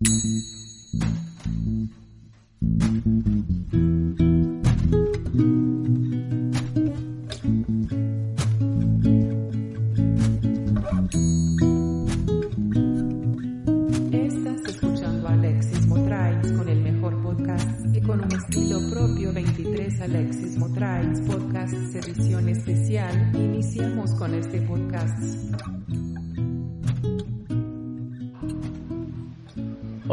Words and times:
Mm-hmm. 0.00 0.38
Mm-hmm. 2.62 3.17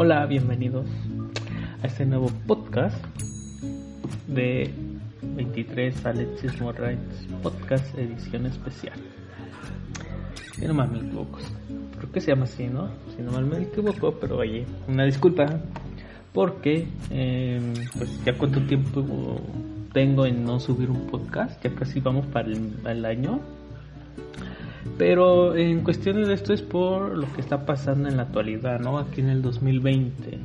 Hola, 0.06 0.24
bienvenidos 0.26 0.86
a 1.82 1.88
este 1.88 2.06
nuevo 2.06 2.30
podcast 2.46 2.96
de 4.28 4.70
23 5.20 6.06
Alexis 6.06 6.60
Morales 6.60 7.00
Podcast 7.42 7.92
Edición 7.98 8.46
Especial. 8.46 8.96
Si 10.54 10.64
no 10.64 10.74
mal 10.74 10.92
me 10.92 10.98
equivoco, 10.98 11.40
creo 11.98 12.12
que 12.12 12.20
se 12.20 12.28
llama 12.28 12.44
así, 12.44 12.68
¿no? 12.68 12.88
Si 13.16 13.20
no 13.20 13.32
mal 13.32 13.46
me 13.46 13.60
equivoco, 13.60 14.12
pero 14.20 14.36
oye, 14.36 14.64
una 14.86 15.02
disculpa 15.02 15.58
porque 16.32 16.86
eh, 17.10 17.74
pues 17.98 18.24
ya 18.24 18.38
cuánto 18.38 18.60
tiempo 18.62 19.40
tengo 19.92 20.24
en 20.24 20.44
no 20.44 20.60
subir 20.60 20.88
un 20.88 21.08
podcast, 21.08 21.60
ya 21.64 21.74
casi 21.74 21.98
vamos 21.98 22.26
para 22.26 22.48
el 22.48 23.04
año. 23.04 23.40
Pero 24.98 25.54
en 25.54 25.82
cuestiones 25.82 26.28
de 26.28 26.34
esto 26.34 26.52
es 26.52 26.62
por 26.62 27.16
lo 27.16 27.30
que 27.34 27.40
está 27.40 27.66
pasando 27.66 28.08
en 28.08 28.16
la 28.16 28.24
actualidad, 28.24 28.80
¿no? 28.80 28.98
Aquí 28.98 29.20
en 29.20 29.28
el 29.28 29.42
2020. 29.42 30.38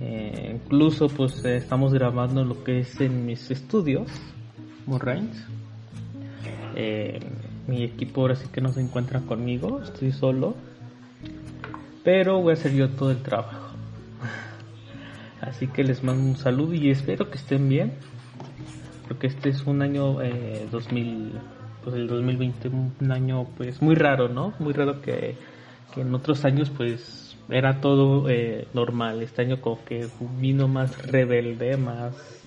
Eh, 0.00 0.60
incluso 0.62 1.08
pues 1.08 1.42
eh, 1.44 1.56
estamos 1.56 1.94
grabando 1.94 2.44
lo 2.44 2.62
que 2.62 2.80
es 2.80 3.00
en 3.00 3.24
mis 3.24 3.50
estudios, 3.50 4.10
Morrains. 4.86 5.42
Eh, 6.74 7.18
mi 7.66 7.82
equipo 7.82 8.20
ahora 8.20 8.36
sí 8.36 8.46
que 8.52 8.60
no 8.60 8.72
se 8.72 8.80
encuentra 8.80 9.20
conmigo, 9.20 9.80
estoy 9.82 10.12
solo. 10.12 10.54
Pero 12.04 12.40
voy 12.40 12.50
a 12.50 12.54
hacer 12.54 12.72
yo 12.72 12.90
todo 12.90 13.10
el 13.10 13.22
trabajo. 13.22 13.74
Así 15.40 15.66
que 15.66 15.82
les 15.82 16.04
mando 16.04 16.22
un 16.22 16.36
saludo 16.36 16.74
y 16.74 16.90
espero 16.90 17.30
que 17.30 17.38
estén 17.38 17.68
bien. 17.68 17.94
Porque 19.08 19.28
este 19.28 19.48
es 19.48 19.64
un 19.66 19.82
año 19.82 20.18
2000 20.70 21.32
pues 21.86 21.94
el 21.94 22.08
2020 22.08 22.68
un 22.68 23.12
año 23.12 23.46
pues 23.56 23.80
muy 23.80 23.94
raro, 23.94 24.28
¿no? 24.28 24.52
Muy 24.58 24.72
raro 24.72 25.00
que, 25.00 25.36
en 25.94 26.12
otros 26.16 26.44
años 26.44 26.68
pues 26.76 27.36
era 27.48 27.80
todo 27.80 28.28
eh, 28.28 28.66
normal. 28.74 29.22
Este 29.22 29.42
año 29.42 29.60
como 29.60 29.84
que 29.84 30.08
vino 30.40 30.66
más 30.66 31.00
rebelde, 31.06 31.76
más 31.76 32.42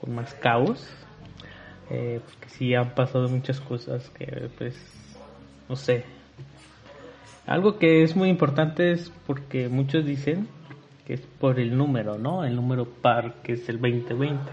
con 0.00 0.14
más 0.14 0.32
caos. 0.32 0.88
Eh, 1.90 2.20
porque 2.24 2.48
sí 2.48 2.74
han 2.74 2.94
pasado 2.94 3.28
muchas 3.28 3.60
cosas 3.60 4.08
que 4.08 4.48
pues 4.56 4.74
no 5.68 5.76
sé. 5.76 6.04
Algo 7.46 7.78
que 7.78 8.04
es 8.04 8.16
muy 8.16 8.30
importante 8.30 8.90
es 8.90 9.12
porque 9.26 9.68
muchos 9.68 10.06
dicen 10.06 10.48
que 11.06 11.12
es 11.12 11.20
por 11.20 11.60
el 11.60 11.76
número, 11.76 12.16
¿no? 12.16 12.42
El 12.42 12.56
número 12.56 12.86
par 12.86 13.34
que 13.42 13.52
es 13.52 13.68
el 13.68 13.82
2020. 13.82 14.50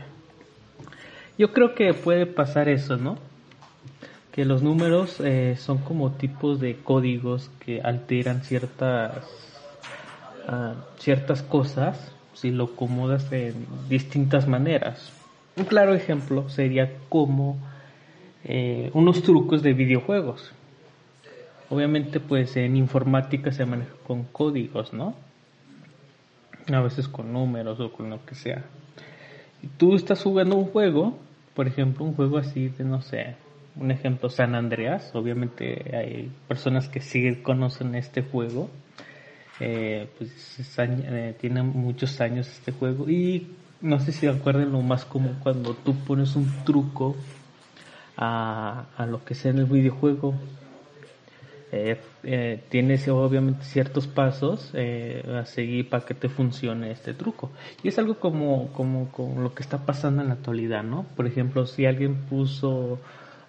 Yo 1.38 1.54
creo 1.54 1.74
que 1.74 1.94
puede 1.94 2.26
pasar 2.26 2.68
eso, 2.68 2.98
¿no? 2.98 3.18
Que 4.34 4.46
los 4.46 4.64
números 4.64 5.20
eh, 5.20 5.56
son 5.60 5.78
como 5.78 6.12
tipos 6.14 6.60
de 6.60 6.76
códigos 6.78 7.52
que 7.60 7.82
alteran 7.82 8.44
ciertas 8.44 9.24
uh, 10.50 10.74
ciertas 10.98 11.44
cosas 11.44 12.12
si 12.34 12.50
lo 12.50 12.64
acomodas 12.66 13.32
en 13.32 13.54
distintas 13.88 14.48
maneras. 14.48 15.14
Un 15.56 15.66
claro 15.66 15.94
ejemplo 15.94 16.50
sería 16.50 16.92
como 17.10 17.58
eh, 18.44 18.90
unos 18.94 19.22
trucos 19.22 19.62
de 19.62 19.74
videojuegos. 19.74 20.52
Obviamente 21.70 22.20
pues 22.20 22.58
en 22.58 22.76
informática 22.76 23.52
se 23.52 23.68
maneja 23.68 23.94
con 24.08 24.24
códigos, 24.24 24.94
¿no? 24.94 25.14
A 26.72 26.82
veces 26.82 27.08
con 27.08 27.32
números 27.32 27.80
o 27.80 27.92
con 27.92 28.10
lo 28.10 28.26
que 28.26 28.34
sea. 28.34 28.64
Y 29.62 29.68
tú 29.68 29.96
estás 29.96 30.24
jugando 30.24 30.56
un 30.56 30.66
juego, 30.66 31.20
por 31.54 31.68
ejemplo, 31.68 32.04
un 32.04 32.16
juego 32.16 32.40
así 32.40 32.70
de 32.70 32.84
no 32.84 33.04
sé, 33.04 33.36
un 33.76 33.92
ejemplo 33.92 34.30
San 34.30 34.56
Andreas. 34.56 35.12
Obviamente 35.14 35.96
hay 35.96 36.32
personas 36.48 36.90
que 36.90 37.00
sí 37.00 37.36
conocen 37.44 37.96
este 37.96 38.22
juego. 38.22 38.70
Eh, 39.60 40.08
pues 40.18 40.60
es, 40.60 40.76
eh, 40.80 41.36
muchos 41.52 42.20
años 42.22 42.48
este 42.48 42.72
juego. 42.72 43.10
Y 43.10 43.48
no 43.82 44.00
sé 44.00 44.12
si 44.12 44.28
acuerdan 44.28 44.72
lo 44.72 44.82
más 44.82 45.06
común 45.06 45.38
cuando 45.42 45.74
tú 45.74 45.96
pones 46.06 46.36
un 46.36 46.50
truco 46.64 47.16
a, 48.18 48.86
a 48.98 49.06
lo 49.06 49.24
que 49.24 49.36
sea 49.36 49.52
en 49.52 49.60
el 49.60 49.66
videojuego. 49.66 50.36
Eh, 51.76 52.00
eh, 52.22 52.62
tienes 52.70 53.08
obviamente 53.08 53.66
ciertos 53.66 54.06
pasos 54.06 54.70
eh, 54.76 55.24
a 55.28 55.44
seguir 55.46 55.90
para 55.90 56.06
que 56.06 56.14
te 56.14 56.30
funcione 56.30 56.92
este 56.92 57.16
truco. 57.16 57.52
Y 57.82 57.88
es 57.88 57.98
algo 57.98 58.20
como, 58.20 58.72
como, 58.74 59.12
como 59.12 59.42
lo 59.42 59.56
que 59.56 59.64
está 59.64 59.84
pasando 59.84 60.22
en 60.22 60.28
la 60.28 60.36
actualidad 60.36 60.84
no 60.84 61.08
por 61.16 61.26
ejemplo 61.26 61.66
si 61.66 61.88
alguien 61.88 62.26
puso 62.30 63.00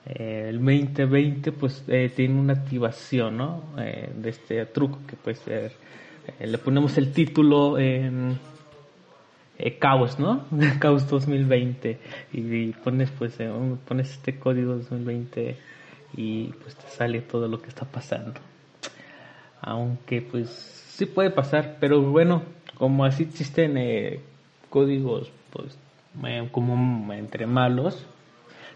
eh, 0.06 0.46
el 0.50 0.58
2020 0.58 1.52
pues 1.52 1.82
eh, 1.88 2.12
tiene 2.14 2.38
una 2.38 2.52
activación 2.52 3.38
¿no? 3.38 3.62
Eh, 3.78 4.10
de 4.14 4.30
este 4.30 4.66
truco 4.66 4.98
que 5.06 5.16
puede 5.16 5.36
ser 5.36 5.72
le 6.40 6.58
ponemos 6.58 6.96
el 6.98 7.12
título 7.12 7.76
caos 9.78 10.18
no 10.18 10.44
caos 10.78 11.08
2020 11.08 11.98
y, 12.32 12.40
y 12.40 12.72
pones 12.72 13.10
pues 13.12 13.38
pones 13.86 14.10
este 14.10 14.38
código 14.38 14.74
2020 14.74 15.56
y 16.16 16.46
pues 16.48 16.76
te 16.76 16.88
sale 16.88 17.20
todo 17.22 17.48
lo 17.48 17.60
que 17.60 17.68
está 17.68 17.84
pasando. 17.84 18.40
Aunque 19.60 20.22
pues 20.22 20.48
sí 20.50 21.06
puede 21.06 21.30
pasar 21.30 21.76
pero 21.80 22.00
bueno 22.02 22.42
como 22.76 23.04
así 23.04 23.24
existen 23.24 24.20
códigos 24.68 25.30
pues 25.50 25.78
como 26.52 27.12
entre 27.12 27.46
malos 27.46 28.06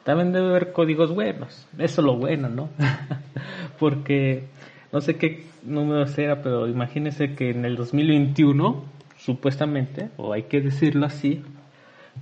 también 0.08 0.32
debe 0.32 0.48
haber 0.48 0.72
códigos 0.72 1.14
buenos. 1.14 1.66
Eso 1.76 2.00
es 2.00 2.04
lo 2.06 2.16
bueno, 2.16 2.48
¿no? 2.48 2.70
Porque 3.78 4.44
no 4.91 5.02
sé 5.02 5.19
qué 5.19 5.44
número 5.62 6.06
será, 6.06 6.41
pero 6.42 6.66
imagínense 6.66 7.34
que 7.34 7.50
en 7.50 7.66
el 7.66 7.76
2021, 7.76 8.84
supuestamente, 9.19 10.08
o 10.16 10.32
hay 10.32 10.44
que 10.44 10.62
decirlo 10.62 11.04
así, 11.04 11.44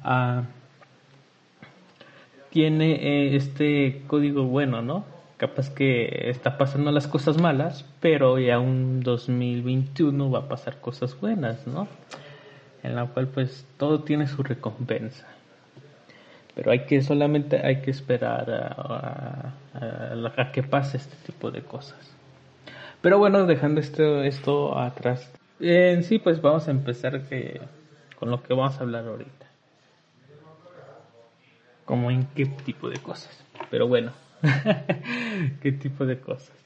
uh, 0.04 0.42
tiene 2.50 2.94
eh, 2.94 3.36
este 3.36 4.02
código 4.08 4.42
bueno, 4.46 4.82
¿no? 4.82 5.04
Capaz 5.36 5.70
que 5.70 6.28
está 6.28 6.58
pasando 6.58 6.90
las 6.90 7.06
cosas 7.06 7.40
malas, 7.40 7.84
pero 8.00 8.40
ya 8.40 8.58
un 8.58 8.98
2021 8.98 10.28
va 10.28 10.40
a 10.40 10.48
pasar 10.48 10.80
cosas 10.80 11.16
buenas, 11.20 11.68
¿no? 11.68 11.86
En 12.82 12.96
la 12.96 13.06
cual 13.06 13.28
pues 13.28 13.64
todo 13.76 14.00
tiene 14.00 14.26
su 14.26 14.42
recompensa 14.42 15.35
pero 16.56 16.70
hay 16.70 16.86
que 16.86 17.02
solamente 17.02 17.60
hay 17.64 17.82
que 17.82 17.90
esperar 17.90 18.50
a, 18.50 19.52
a, 19.74 20.52
que 20.52 20.62
pase 20.62 20.96
este 20.96 21.14
tipo 21.26 21.50
de 21.50 21.60
cosas. 21.60 21.98
Pero 23.02 23.18
bueno 23.18 23.44
dejando 23.44 23.78
esto 23.78 24.22
esto 24.22 24.76
atrás 24.76 25.30
en 25.60 26.02
sí 26.02 26.18
pues 26.18 26.40
vamos 26.40 26.66
a 26.66 26.70
empezar 26.70 27.28
que, 27.28 27.60
con 28.18 28.30
lo 28.30 28.42
que 28.42 28.54
vamos 28.54 28.78
a 28.78 28.80
hablar 28.80 29.06
ahorita. 29.06 29.46
Como 31.84 32.10
en 32.10 32.24
qué 32.34 32.46
tipo 32.46 32.88
de 32.88 33.00
cosas 33.00 33.38
pero 33.70 33.86
bueno 33.86 34.12
qué 35.60 35.72
tipo 35.72 36.06
de 36.06 36.18
cosas. 36.18 36.56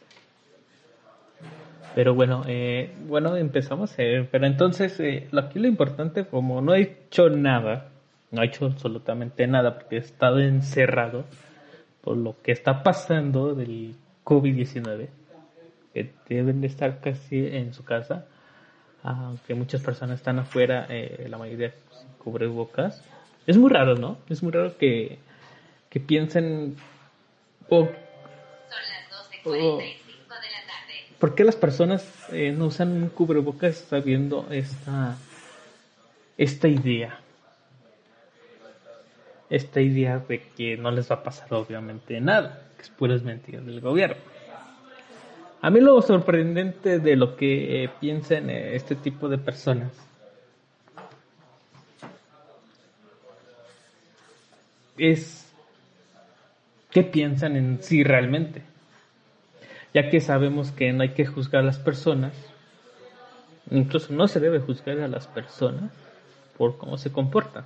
Pero 1.97 2.15
bueno 2.15 2.45
eh, 2.47 2.95
bueno 3.09 3.35
empezamos 3.35 3.93
eh, 3.99 4.29
pero 4.31 4.47
entonces 4.47 5.01
eh, 5.01 5.29
aquí 5.37 5.59
lo 5.59 5.67
importante 5.67 6.27
como 6.27 6.63
no 6.63 6.77
he 6.77 6.83
hecho 6.83 7.29
nada 7.29 7.89
no 8.31 8.41
ha 8.41 8.45
hecho 8.45 8.67
absolutamente 8.67 9.47
nada 9.47 9.79
porque 9.79 9.97
ha 9.97 10.01
estado 10.01 10.41
encerrado 10.41 11.25
por 12.01 12.17
lo 12.17 12.41
que 12.43 12.53
está 12.53 12.83
pasando 12.83 13.55
del 13.55 13.95
COVID-19. 14.25 15.09
que 15.93 16.13
deben 16.29 16.61
de 16.61 16.69
estar 16.69 17.01
casi 17.01 17.47
en 17.47 17.75
su 17.75 17.85
casa, 17.85 18.27
aunque 19.03 19.55
muchas 19.55 19.83
personas 19.83 20.21
están 20.21 20.39
afuera, 20.39 20.87
eh, 20.89 21.27
la 21.29 21.39
mayoría 21.39 21.75
pues, 21.89 22.07
cubre 22.19 22.47
bocas. 22.47 23.03
Es 23.47 23.57
muy 23.57 23.71
raro, 23.71 23.97
¿no? 23.97 24.19
Es 24.29 24.43
muy 24.43 24.53
raro 24.53 24.77
que, 24.77 25.19
que 25.89 25.99
piensen 26.01 26.77
o, 27.69 27.89
¿Por 31.19 31.35
qué 31.35 31.45
las 31.45 31.57
personas 31.57 32.05
eh, 32.33 32.53
no 32.57 32.67
usan 32.67 32.93
un 32.93 33.09
cubrebocas 33.11 33.77
sabiendo 33.77 34.47
esta, 34.51 35.17
esta 36.37 36.69
idea? 36.69 37.21
Esta 39.51 39.81
idea 39.81 40.19
de 40.21 40.41
que 40.57 40.77
no 40.77 40.91
les 40.91 41.11
va 41.11 41.17
a 41.17 41.23
pasar 41.23 41.53
obviamente 41.53 42.21
nada, 42.21 42.69
que 42.77 42.83
es 42.83 42.91
puras 42.91 43.23
mentiras 43.23 43.67
del 43.67 43.81
gobierno. 43.81 44.17
A 45.61 45.71
mí 45.71 45.81
lo 45.81 46.01
sorprendente 46.01 47.01
de 47.01 47.17
lo 47.17 47.37
que 47.37 47.85
eh, 47.85 47.91
piensan 48.01 48.49
eh, 48.49 48.75
este 48.75 48.95
tipo 48.95 49.29
de 49.29 49.37
personas 49.37 49.93
es 55.01 55.53
qué 56.91 57.03
piensan 57.03 57.57
en 57.57 57.83
sí 57.83 58.05
realmente. 58.05 58.63
Ya 59.93 60.09
que 60.09 60.21
sabemos 60.21 60.71
que 60.71 60.93
no 60.93 61.03
hay 61.03 61.11
que 61.11 61.27
juzgar 61.27 61.63
a 61.63 61.67
las 61.67 61.79
personas, 61.79 62.33
incluso 63.71 64.13
no 64.13 64.29
se 64.29 64.39
debe 64.39 64.61
juzgar 64.61 65.01
a 65.01 65.09
las 65.09 65.27
personas 65.27 65.93
por 66.57 66.79
cómo 66.79 66.97
se 66.97 67.11
comportan. 67.11 67.65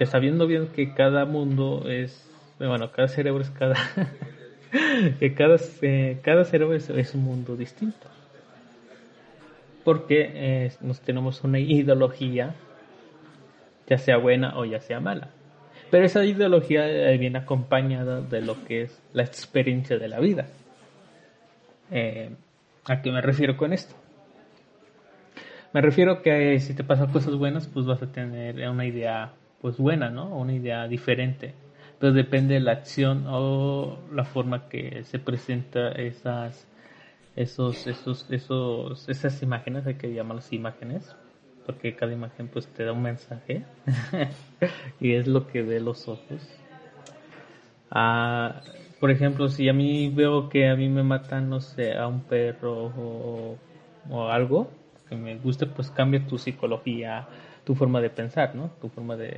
Porque 0.00 0.12
sabiendo 0.12 0.46
bien 0.46 0.68
que 0.68 0.94
cada 0.94 1.26
mundo 1.26 1.84
es, 1.86 2.26
bueno, 2.58 2.90
cada 2.90 3.06
cerebro 3.06 3.42
es 3.42 3.50
cada 3.50 3.76
que 5.20 5.34
cada, 5.34 5.56
eh, 5.82 6.18
cada 6.22 6.46
cerebro 6.46 6.74
es, 6.74 7.14
un 7.14 7.22
mundo 7.22 7.54
distinto. 7.54 8.06
Porque 9.84 10.30
eh, 10.32 10.72
nos 10.80 11.02
tenemos 11.02 11.44
una 11.44 11.58
ideología, 11.58 12.54
ya 13.86 13.98
sea 13.98 14.16
buena 14.16 14.58
o 14.58 14.64
ya 14.64 14.80
sea 14.80 15.00
mala. 15.00 15.28
Pero 15.90 16.06
esa 16.06 16.24
ideología 16.24 16.88
eh, 16.88 17.18
viene 17.18 17.36
acompañada 17.36 18.22
de 18.22 18.40
lo 18.40 18.64
que 18.64 18.84
es 18.84 19.02
la 19.12 19.24
experiencia 19.24 19.98
de 19.98 20.08
la 20.08 20.18
vida. 20.18 20.46
¿A 22.86 23.02
qué 23.02 23.12
me 23.12 23.20
refiero 23.20 23.58
con 23.58 23.74
esto? 23.74 23.94
Me 25.74 25.82
refiero 25.82 26.22
que 26.22 26.58
si 26.58 26.72
te 26.72 26.84
pasan 26.84 27.12
cosas 27.12 27.34
buenas, 27.34 27.68
pues 27.68 27.84
vas 27.84 28.02
a 28.02 28.10
tener 28.10 28.66
una 28.66 28.86
idea 28.86 29.34
pues 29.60 29.76
buena, 29.76 30.10
¿no? 30.10 30.28
Una 30.36 30.52
idea 30.52 30.88
diferente 30.88 31.54
pero 32.00 32.14
depende 32.14 32.54
de 32.54 32.60
la 32.60 32.72
acción 32.72 33.26
o 33.28 33.98
la 34.12 34.24
forma 34.24 34.68
que 34.68 35.04
se 35.04 35.18
presenta 35.18 35.92
esas 35.92 36.66
esos 37.36 37.86
esos 37.86 38.26
esos 38.30 39.08
esas 39.08 39.42
imágenes 39.42 39.86
hay 39.86 39.94
que 39.94 40.12
llamarlas 40.12 40.52
imágenes 40.52 41.14
porque 41.66 41.94
cada 41.94 42.12
imagen 42.12 42.48
pues 42.48 42.66
te 42.68 42.84
da 42.84 42.92
un 42.92 43.02
mensaje 43.02 43.62
y 45.00 45.12
es 45.12 45.28
lo 45.28 45.46
que 45.46 45.62
ve 45.62 45.78
los 45.78 46.08
ojos 46.08 46.40
ah, 47.90 48.62
por 48.98 49.10
ejemplo 49.10 49.48
si 49.48 49.68
a 49.68 49.74
mí 49.74 50.08
veo 50.08 50.48
que 50.48 50.70
a 50.70 50.76
mí 50.76 50.88
me 50.88 51.02
matan 51.02 51.50
no 51.50 51.60
sé 51.60 51.96
a 51.96 52.06
un 52.06 52.22
perro 52.22 52.86
o, 52.86 53.58
o 54.08 54.28
algo 54.28 54.70
que 55.06 55.16
me 55.16 55.36
guste 55.36 55.66
pues 55.66 55.90
cambia 55.90 56.26
tu 56.26 56.38
psicología 56.38 57.28
tu 57.70 57.76
forma 57.76 58.00
de 58.00 58.10
pensar 58.10 58.56
no 58.56 58.70
tu 58.80 58.88
forma 58.88 59.16
de, 59.16 59.30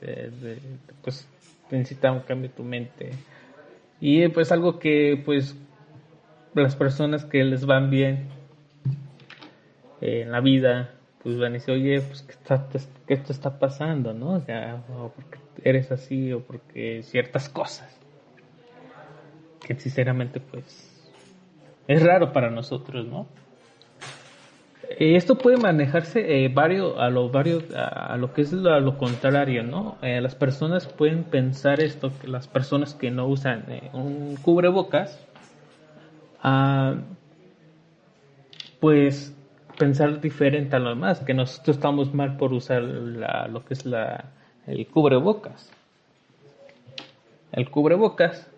de, 0.00 0.30
de 0.30 0.58
pues 1.02 1.26
necesita 1.76 2.12
un 2.12 2.20
cambio 2.20 2.48
de 2.48 2.54
tu 2.54 2.62
mente. 2.62 3.10
Y 4.00 4.28
pues 4.28 4.52
algo 4.52 4.78
que 4.78 5.20
pues 5.24 5.56
las 6.54 6.76
personas 6.76 7.24
que 7.24 7.42
les 7.44 7.66
van 7.66 7.90
bien 7.90 8.28
en 10.00 10.30
la 10.30 10.40
vida, 10.40 10.90
pues 11.22 11.38
van 11.38 11.52
a 11.52 11.54
decir, 11.54 11.74
oye, 11.74 12.00
pues 12.00 12.22
¿qué, 12.22 12.32
está, 12.32 12.66
qué 13.06 13.14
esto 13.14 13.32
está 13.32 13.58
pasando, 13.58 14.12
¿no? 14.12 14.34
O 14.34 14.40
sea, 14.40 14.82
o 14.94 15.10
porque 15.10 15.38
eres 15.64 15.90
así 15.92 16.32
o 16.32 16.40
porque 16.40 17.02
ciertas 17.04 17.48
cosas. 17.48 17.96
Que 19.66 19.74
sinceramente 19.78 20.40
pues 20.40 21.10
es 21.86 22.02
raro 22.02 22.32
para 22.32 22.50
nosotros, 22.50 23.06
¿no? 23.06 23.28
Eh, 24.98 25.16
esto 25.16 25.36
puede 25.36 25.56
manejarse 25.56 26.44
eh, 26.44 26.48
varios, 26.48 26.98
a 26.98 27.08
lo 27.08 27.30
varios, 27.30 27.64
a, 27.74 28.16
lo 28.16 28.32
que 28.32 28.42
es 28.42 28.52
lo, 28.52 28.98
contrario, 28.98 29.62
¿no? 29.62 29.96
Eh, 30.02 30.20
las 30.20 30.34
personas 30.34 30.86
pueden 30.86 31.24
pensar 31.24 31.80
esto, 31.80 32.12
que 32.20 32.28
las 32.28 32.46
personas 32.48 32.94
que 32.94 33.10
no 33.10 33.26
usan 33.26 33.64
un 33.92 34.36
cubrebocas, 34.42 35.18
ah, 36.42 36.96
pues 38.80 39.34
pensar 39.78 40.20
diferente 40.20 40.76
a 40.76 40.78
lo 40.78 40.90
demás, 40.90 41.20
que 41.20 41.32
nosotros 41.32 41.76
estamos 41.76 42.12
mal 42.12 42.36
por 42.36 42.52
usar 42.52 42.82
lo 42.82 43.64
que 43.64 43.74
es 43.74 43.86
la, 43.86 44.32
el 44.66 44.86
cubrebocas. 44.88 45.72
El 47.52 47.70
cubrebocas, 47.70 48.50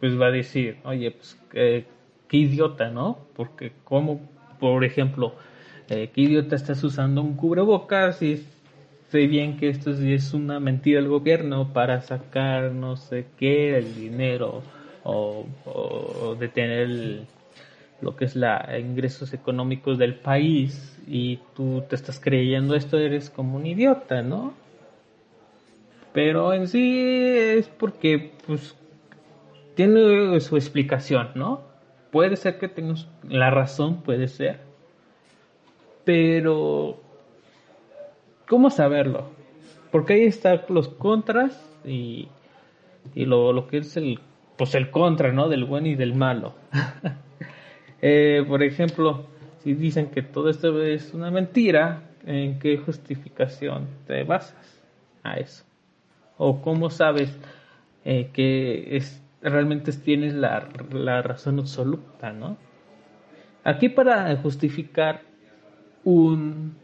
pues 0.00 0.18
va 0.20 0.26
a 0.26 0.30
decir, 0.30 0.78
oye, 0.84 1.10
pues 1.10 1.38
qué 1.50 2.36
idiota, 2.36 2.90
¿no? 2.90 3.18
Porque 3.34 3.72
cómo 3.84 4.20
por 4.58 4.84
ejemplo, 4.84 5.34
eh, 5.88 6.10
¿qué 6.14 6.22
idiota 6.22 6.56
estás 6.56 6.82
usando 6.84 7.22
un 7.22 7.34
cubrebocas? 7.34 8.22
Y 8.22 8.44
sé 9.10 9.26
bien 9.26 9.56
que 9.56 9.68
esto 9.68 9.90
es 9.90 10.34
una 10.34 10.60
mentira 10.60 11.00
del 11.00 11.08
gobierno 11.08 11.72
para 11.72 12.00
sacar 12.02 12.72
no 12.72 12.96
sé 12.96 13.26
qué, 13.38 13.78
el 13.78 13.94
dinero 13.94 14.62
o, 15.04 15.46
detener 16.38 17.20
lo 18.00 18.16
que 18.16 18.24
es 18.24 18.36
la 18.36 18.78
ingresos 18.78 19.32
económicos 19.32 19.98
del 19.98 20.16
país 20.16 20.98
y 21.06 21.38
tú 21.54 21.84
te 21.88 21.94
estás 21.94 22.18
creyendo 22.18 22.74
esto, 22.74 22.98
eres 22.98 23.30
como 23.30 23.56
un 23.56 23.66
idiota, 23.66 24.22
¿no? 24.22 24.52
Pero 26.12 26.52
en 26.52 26.66
sí 26.66 26.98
es 26.98 27.68
porque 27.68 28.32
pues 28.46 28.74
tiene 29.76 30.40
su 30.40 30.56
explicación, 30.56 31.30
¿no? 31.34 31.60
Puede 32.16 32.36
ser 32.36 32.56
que 32.56 32.68
tengas 32.68 33.06
la 33.28 33.50
razón, 33.50 34.00
puede 34.00 34.28
ser. 34.28 34.60
Pero, 36.06 36.98
¿cómo 38.48 38.70
saberlo? 38.70 39.28
Porque 39.92 40.14
ahí 40.14 40.22
están 40.22 40.62
los 40.70 40.88
contras 40.88 41.62
y, 41.84 42.28
y 43.14 43.26
lo, 43.26 43.52
lo, 43.52 43.66
que 43.66 43.76
es 43.76 43.98
el, 43.98 44.18
pues 44.56 44.74
el 44.74 44.90
contra, 44.90 45.30
¿no? 45.30 45.50
Del 45.50 45.66
bueno 45.66 45.88
y 45.88 45.94
del 45.94 46.14
malo. 46.14 46.54
Eh, 48.00 48.44
por 48.46 48.62
ejemplo, 48.62 49.26
si 49.62 49.74
dicen 49.74 50.10
que 50.10 50.22
todo 50.22 50.48
esto 50.48 50.82
es 50.82 51.12
una 51.12 51.30
mentira, 51.30 52.02
¿en 52.24 52.58
qué 52.58 52.76
justificación 52.78 53.88
te 54.06 54.22
basas 54.22 54.82
a 55.22 55.34
eso? 55.34 55.64
¿O 56.38 56.62
cómo 56.62 56.88
sabes 56.88 57.38
eh, 58.04 58.30
que 58.32 58.96
es 58.96 59.25
realmente 59.50 59.92
tienes 59.92 60.34
la, 60.34 60.68
la 60.90 61.22
razón 61.22 61.58
absoluta, 61.58 62.32
¿no? 62.32 62.56
Aquí 63.64 63.88
para 63.88 64.36
justificar 64.36 65.22
un, 66.04 66.76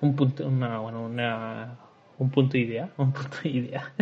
un 0.00 0.16
punto, 0.16 0.46
una, 0.46 0.78
bueno, 0.78 1.04
una, 1.06 1.78
un 2.18 2.30
punto 2.30 2.52
de 2.52 2.60
idea, 2.60 2.90
un 2.96 3.12
punto 3.12 3.36
de 3.42 3.48
idea. 3.48 3.92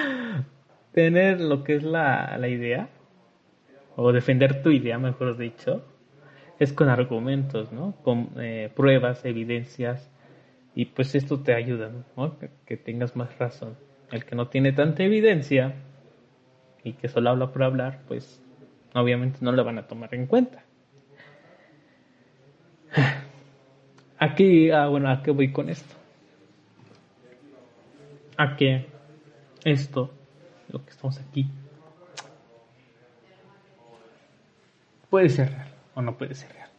Tener 0.92 1.40
lo 1.40 1.62
que 1.64 1.76
es 1.76 1.82
la, 1.82 2.36
la 2.38 2.48
idea, 2.48 2.88
o 3.96 4.12
defender 4.12 4.62
tu 4.62 4.70
idea, 4.70 4.98
mejor 4.98 5.36
dicho, 5.36 5.84
es 6.58 6.72
con 6.72 6.88
argumentos, 6.88 7.72
¿no? 7.72 7.94
Con 8.02 8.30
eh, 8.38 8.70
pruebas, 8.74 9.24
evidencias, 9.24 10.10
y 10.74 10.86
pues 10.86 11.14
esto 11.14 11.40
te 11.40 11.54
ayuda, 11.54 11.90
¿no? 12.16 12.36
que 12.64 12.76
tengas 12.76 13.16
más 13.16 13.36
razón. 13.38 13.76
El 14.12 14.24
que 14.24 14.36
no 14.36 14.48
tiene 14.48 14.72
tanta 14.72 15.02
evidencia, 15.02 15.74
y 16.84 16.92
que 16.94 17.08
solo 17.08 17.30
habla 17.30 17.52
por 17.52 17.62
hablar, 17.62 18.00
pues 18.06 18.42
obviamente 18.94 19.38
no 19.40 19.52
lo 19.52 19.64
van 19.64 19.78
a 19.78 19.86
tomar 19.86 20.14
en 20.14 20.26
cuenta. 20.26 20.64
Aquí, 24.18 24.70
ah, 24.70 24.88
bueno, 24.88 25.10
¿a 25.10 25.22
qué 25.22 25.30
voy 25.30 25.52
con 25.52 25.68
esto? 25.68 25.94
A 28.36 28.56
que 28.56 28.86
esto, 29.64 30.12
lo 30.68 30.84
que 30.84 30.90
estamos 30.90 31.18
aquí, 31.18 31.50
puede 35.10 35.28
ser 35.28 35.50
real 35.50 35.68
o 35.94 36.02
no 36.02 36.16
puede 36.16 36.34
ser 36.34 36.52
real. 36.52 36.70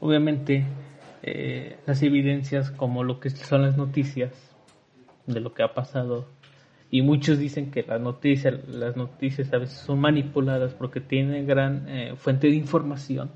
Obviamente, 0.00 0.64
eh, 1.22 1.78
las 1.86 2.02
evidencias 2.02 2.70
como 2.70 3.04
lo 3.04 3.20
que 3.20 3.30
son 3.30 3.62
las 3.62 3.76
noticias 3.76 4.32
de 5.26 5.40
lo 5.40 5.54
que 5.54 5.62
ha 5.62 5.72
pasado 5.72 6.26
y 6.94 7.02
muchos 7.02 7.40
dicen 7.40 7.72
que 7.72 7.82
las 7.82 8.00
noticias, 8.00 8.54
las 8.68 8.96
noticias 8.96 9.52
a 9.52 9.58
veces 9.58 9.78
son 9.78 9.98
manipuladas 9.98 10.74
porque 10.74 11.00
tienen 11.00 11.44
gran 11.44 11.88
eh, 11.88 12.14
fuente 12.16 12.46
de 12.46 12.54
información, 12.54 13.32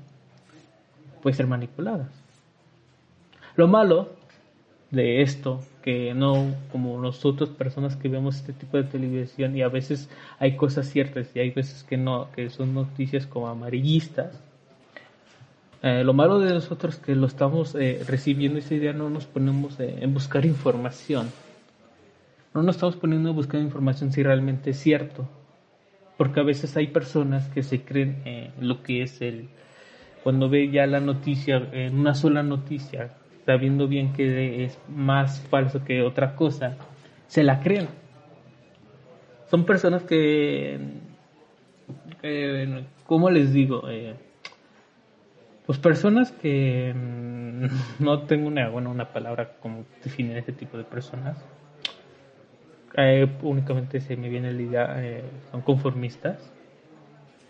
puede 1.21 1.35
ser 1.35 1.45
manipuladas. 1.45 2.07
Lo 3.57 3.67
malo 3.67 4.11
de 4.91 5.21
esto, 5.23 5.61
que 5.81 6.13
no 6.13 6.55
como 6.71 7.01
nosotros 7.01 7.49
personas 7.49 7.97
que 7.97 8.07
vemos 8.07 8.37
este 8.37 8.53
tipo 8.53 8.77
de 8.77 8.83
televisión 8.85 9.57
y 9.57 9.61
a 9.61 9.67
veces 9.67 10.09
hay 10.39 10.55
cosas 10.55 10.87
ciertas 10.87 11.27
y 11.35 11.41
hay 11.41 11.49
veces 11.49 11.83
que 11.83 11.97
no, 11.97 12.29
que 12.33 12.49
son 12.49 12.73
noticias 12.73 13.27
como 13.27 13.49
amarillistas. 13.49 14.39
Eh, 15.83 16.05
lo 16.05 16.13
malo 16.13 16.39
de 16.39 16.53
nosotros 16.53 16.95
que 16.95 17.13
lo 17.13 17.27
estamos 17.27 17.75
eh, 17.75 18.05
recibiendo 18.07 18.57
esa 18.57 18.75
idea 18.75 18.93
no 18.93 19.09
nos 19.09 19.25
ponemos 19.25 19.77
en 19.81 20.13
buscar 20.13 20.45
información. 20.45 21.29
No 22.53 22.63
nos 22.63 22.75
estamos 22.75 22.95
poniendo 22.95 23.29
a 23.29 23.33
buscar 23.33 23.61
información 23.61 24.11
si 24.11 24.23
realmente 24.23 24.71
es 24.71 24.79
cierto. 24.79 25.27
Porque 26.17 26.39
a 26.39 26.43
veces 26.43 26.75
hay 26.75 26.87
personas 26.87 27.47
que 27.49 27.63
se 27.63 27.83
creen 27.83 28.51
lo 28.59 28.83
que 28.83 29.03
es 29.03 29.21
el... 29.21 29.49
Cuando 30.23 30.49
ve 30.49 30.69
ya 30.69 30.85
la 30.85 30.99
noticia, 30.99 31.69
en 31.71 31.97
una 31.97 32.13
sola 32.13 32.43
noticia, 32.43 33.11
sabiendo 33.45 33.87
bien 33.87 34.11
que 34.13 34.65
es 34.65 34.77
más 34.89 35.39
falso 35.49 35.83
que 35.85 36.01
otra 36.01 36.35
cosa, 36.35 36.75
se 37.27 37.43
la 37.43 37.61
creen. 37.61 37.87
Son 39.49 39.65
personas 39.65 40.03
que, 40.03 40.77
eh, 42.21 42.83
¿cómo 43.05 43.29
les 43.29 43.53
digo? 43.53 43.89
Eh, 43.89 44.13
pues 45.65 45.79
personas 45.79 46.31
que 46.31 46.93
mm, 46.93 47.65
no 48.03 48.23
tengo 48.23 48.47
una, 48.47 48.69
bueno, 48.69 48.91
una 48.91 49.13
palabra 49.13 49.53
como 49.59 49.85
definir 50.03 50.37
ese 50.37 50.51
tipo 50.51 50.77
de 50.77 50.83
personas. 50.83 51.37
Eh, 52.95 53.27
únicamente 53.43 54.01
se 54.01 54.17
me 54.17 54.29
viene 54.29 54.51
la 54.51 54.61
idea, 54.61 54.95
eh, 54.97 55.23
son 55.51 55.61
conformistas, 55.61 56.51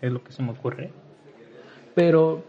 es 0.00 0.12
lo 0.12 0.22
que 0.22 0.32
se 0.32 0.42
me 0.42 0.50
ocurre. 0.50 0.90
Pero, 1.94 2.44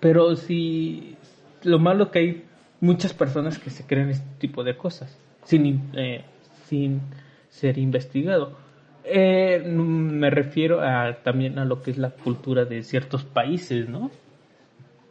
pero 0.00 0.36
si, 0.36 1.16
lo 1.62 1.78
malo 1.78 2.10
que 2.10 2.18
hay 2.18 2.44
muchas 2.80 3.14
personas 3.14 3.58
que 3.58 3.70
se 3.70 3.86
creen 3.86 4.10
este 4.10 4.26
tipo 4.38 4.64
de 4.64 4.76
cosas 4.76 5.16
sin, 5.44 5.90
eh, 5.94 6.24
sin 6.64 7.00
ser 7.48 7.78
investigado. 7.78 8.60
Me 9.04 10.30
refiero 10.30 10.80
a, 10.80 11.16
también 11.24 11.58
a 11.58 11.64
lo 11.64 11.82
que 11.82 11.90
es 11.90 11.98
la 11.98 12.10
cultura 12.10 12.64
de 12.64 12.84
ciertos 12.84 13.24
países, 13.24 13.88
¿no? 13.88 14.12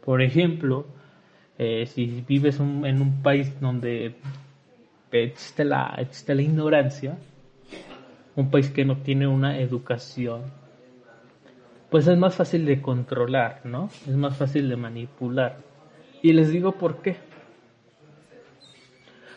Por 0.02 0.22
ejemplo, 0.22 0.86
si 1.58 2.24
vives 2.26 2.58
en 2.58 3.02
un 3.02 3.22
país 3.22 3.60
donde 3.60 4.14
existe 5.12 5.64
la, 5.64 5.94
existe 5.98 6.34
la 6.34 6.42
ignorancia, 6.42 7.18
un 8.34 8.50
país 8.50 8.70
que 8.70 8.84
no 8.84 8.98
tiene 8.98 9.26
una 9.26 9.58
educación, 9.58 10.42
pues 11.90 12.06
es 12.06 12.16
más 12.16 12.34
fácil 12.34 12.64
de 12.64 12.80
controlar, 12.80 13.60
¿no? 13.64 13.90
Es 14.08 14.16
más 14.16 14.36
fácil 14.36 14.68
de 14.68 14.76
manipular. 14.76 15.58
Y 16.22 16.32
les 16.32 16.50
digo 16.50 16.72
por 16.72 17.02
qué. 17.02 17.16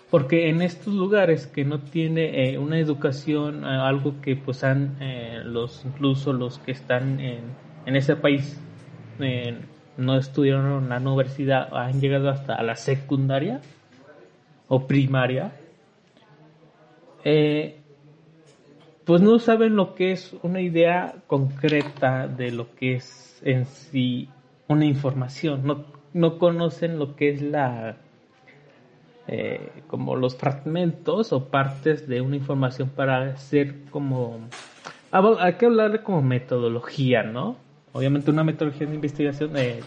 Porque 0.10 0.50
en 0.50 0.62
estos 0.62 0.94
lugares 0.94 1.48
que 1.48 1.66
no 1.66 1.80
tiene 1.80 2.54
eh, 2.54 2.58
una 2.58 2.80
educación, 2.80 3.66
eh, 3.66 3.68
algo 3.68 4.22
que 4.22 4.38
pues 4.38 4.64
han 4.64 4.96
eh, 5.02 5.42
los 5.44 5.84
incluso 5.84 6.32
los 6.32 6.60
que 6.60 6.72
están 6.72 7.20
en, 7.20 7.42
en 7.86 7.96
ese 7.98 8.16
país 8.16 8.62
no 9.98 10.18
estudiaron 10.18 10.84
en 10.84 10.90
la 10.90 11.00
universidad, 11.00 11.76
han 11.76 12.00
llegado 12.00 12.30
hasta 12.30 12.62
la 12.64 12.76
secundaria 12.76 13.62
o 14.68 14.88
primaria, 14.88 15.54
pues 19.06 19.22
no 19.22 19.40
saben 19.40 19.76
lo 19.76 19.96
que 19.96 20.12
es 20.12 20.36
una 20.44 20.62
idea 20.62 21.16
concreta 21.28 22.28
de 22.28 22.52
lo 22.52 22.76
que 22.76 22.96
es 22.96 23.42
en 23.44 23.66
sí 23.66 24.30
una 24.68 24.86
información, 24.86 25.66
no, 25.66 25.86
no 26.14 26.38
conocen 26.38 26.98
lo 26.98 27.16
que 27.16 27.30
es 27.30 27.42
la 27.42 27.98
eh, 29.28 29.72
como 29.88 30.16
los 30.16 30.36
fragmentos 30.36 31.34
o 31.34 31.46
partes 31.50 32.08
de 32.08 32.22
una 32.22 32.36
información 32.36 32.90
para 32.90 33.24
hacer 33.24 33.86
como 33.90 34.40
ah, 35.12 35.36
hay 35.40 35.54
que 35.54 35.66
hablarle 35.66 36.04
como 36.04 36.22
metodología 36.22 37.24
no 37.24 37.58
obviamente 37.92 38.30
una 38.30 38.44
metodología 38.44 38.86
de 38.86 38.96
investigación 38.96 39.58
eh, 39.58 39.80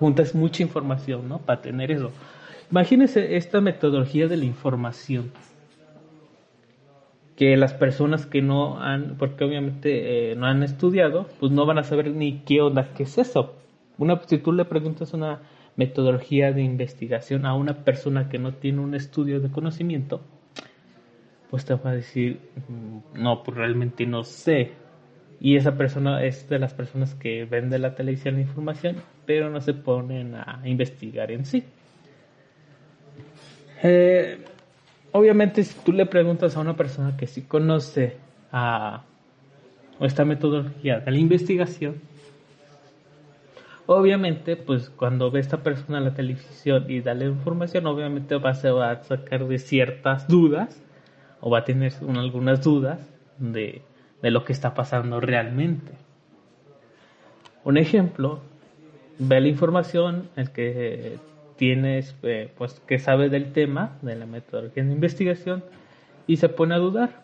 juntas 0.00 0.34
mucha 0.34 0.62
información 0.62 1.28
no 1.28 1.38
para 1.38 1.60
tener 1.62 1.92
eso. 1.92 2.10
Imagínense 2.70 3.36
esta 3.36 3.60
metodología 3.60 4.26
de 4.26 4.36
la 4.38 4.44
información 4.44 5.30
que 7.36 7.56
las 7.56 7.74
personas 7.74 8.26
que 8.26 8.42
no 8.42 8.80
han, 8.80 9.16
porque 9.18 9.44
obviamente 9.44 10.32
eh, 10.32 10.36
no 10.36 10.46
han 10.46 10.62
estudiado, 10.62 11.26
pues 11.40 11.50
no 11.52 11.66
van 11.66 11.78
a 11.78 11.84
saber 11.84 12.10
ni 12.10 12.40
qué 12.40 12.60
onda, 12.60 12.92
qué 12.94 13.04
es 13.04 13.18
eso. 13.18 13.54
Una, 13.98 14.20
si 14.26 14.38
tú 14.38 14.52
le 14.52 14.64
preguntas 14.64 15.12
una 15.14 15.40
metodología 15.76 16.52
de 16.52 16.62
investigación 16.62 17.46
a 17.46 17.54
una 17.54 17.84
persona 17.84 18.28
que 18.28 18.38
no 18.38 18.54
tiene 18.54 18.80
un 18.80 18.94
estudio 18.94 19.40
de 19.40 19.50
conocimiento, 19.50 20.20
pues 21.50 21.64
te 21.64 21.74
va 21.74 21.90
a 21.90 21.94
decir, 21.94 22.40
mm, 22.68 23.22
no, 23.22 23.42
pues 23.42 23.56
realmente 23.56 24.06
no 24.06 24.22
sé. 24.22 24.72
Y 25.40 25.56
esa 25.56 25.76
persona 25.76 26.24
es 26.24 26.48
de 26.48 26.60
las 26.60 26.72
personas 26.74 27.14
que 27.14 27.44
vende 27.44 27.78
la 27.78 27.96
televisión 27.96 28.36
la 28.36 28.42
información, 28.42 28.96
pero 29.26 29.50
no 29.50 29.60
se 29.60 29.74
ponen 29.74 30.36
a 30.36 30.60
investigar 30.64 31.32
en 31.32 31.44
sí. 31.44 31.64
Eh, 33.82 34.38
obviamente, 35.14 35.64
si 35.64 35.74
tú 35.80 35.92
le 35.92 36.04
preguntas 36.06 36.56
a 36.56 36.60
una 36.60 36.76
persona 36.76 37.16
que 37.16 37.26
sí 37.26 37.42
conoce 37.42 38.16
a 38.52 39.02
esta 40.00 40.24
metodología 40.24 41.00
de 41.00 41.10
la 41.10 41.18
investigación, 41.18 42.00
Obviamente, 43.86 44.56
pues 44.56 44.88
cuando 44.88 45.30
ve 45.30 45.40
esta 45.40 45.58
persona 45.58 45.98
en 45.98 46.04
la 46.04 46.14
televisión 46.14 46.86
y 46.88 47.02
da 47.02 47.12
la 47.12 47.26
información, 47.26 47.86
obviamente 47.86 48.36
va, 48.36 48.54
se 48.54 48.70
va 48.70 48.92
a 48.92 49.02
sacar 49.04 49.46
de 49.46 49.58
ciertas 49.58 50.26
dudas 50.26 50.82
o 51.40 51.50
va 51.50 51.58
a 51.58 51.64
tener 51.64 51.92
algunas 52.16 52.64
dudas 52.64 52.98
de, 53.38 53.82
lo 54.22 54.44
que 54.44 54.54
está 54.54 54.72
pasando 54.72 55.20
realmente. 55.20 55.92
Un 57.62 57.76
ejemplo, 57.76 58.40
ve 59.18 59.40
la 59.42 59.48
información, 59.48 60.30
el 60.36 60.50
que 60.50 61.18
tienes, 61.56 62.16
eh, 62.22 62.50
pues 62.56 62.80
que 62.86 62.98
sabe 62.98 63.28
del 63.28 63.52
tema, 63.52 63.98
de 64.02 64.16
la 64.16 64.26
metodología 64.26 64.84
de 64.84 64.92
investigación, 64.92 65.64
y 66.26 66.36
se 66.36 66.48
pone 66.48 66.74
a 66.74 66.78
dudar, 66.78 67.22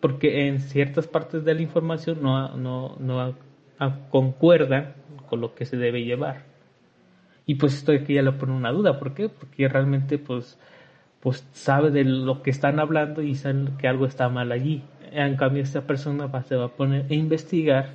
porque 0.00 0.46
en 0.48 0.60
ciertas 0.60 1.06
partes 1.06 1.44
de 1.44 1.54
la 1.54 1.62
información 1.62 2.18
no, 2.22 2.56
no, 2.56 2.96
no 2.98 3.34
concuerdan 4.10 4.94
con 5.28 5.40
lo 5.40 5.54
que 5.54 5.64
se 5.64 5.76
debe 5.76 6.04
llevar. 6.04 6.44
Y 7.46 7.56
pues 7.56 7.74
esto 7.74 7.92
aquí 7.92 8.14
ya 8.14 8.22
le 8.22 8.32
pone 8.32 8.52
una 8.52 8.72
duda, 8.72 8.98
¿por 8.98 9.14
qué? 9.14 9.28
Porque 9.28 9.68
realmente 9.68 10.18
pues, 10.18 10.58
pues 11.20 11.46
sabe 11.52 11.90
de 11.90 12.04
lo 12.04 12.42
que 12.42 12.50
están 12.50 12.80
hablando 12.80 13.22
y 13.22 13.34
sabe 13.34 13.68
que 13.78 13.88
algo 13.88 14.06
está 14.06 14.28
mal 14.28 14.52
allí. 14.52 14.82
En 15.12 15.36
cambio 15.36 15.62
esta 15.62 15.82
persona 15.82 16.26
va, 16.26 16.42
se 16.42 16.56
va 16.56 16.66
a 16.66 16.76
poner 16.76 17.06
a 17.08 17.14
investigar 17.14 17.94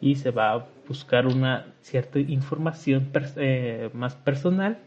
y 0.00 0.14
se 0.14 0.30
va 0.30 0.52
a 0.52 0.66
buscar 0.86 1.26
una 1.26 1.66
cierta 1.82 2.20
información 2.20 3.10
eh, 3.36 3.90
más 3.92 4.14
personal 4.14 4.78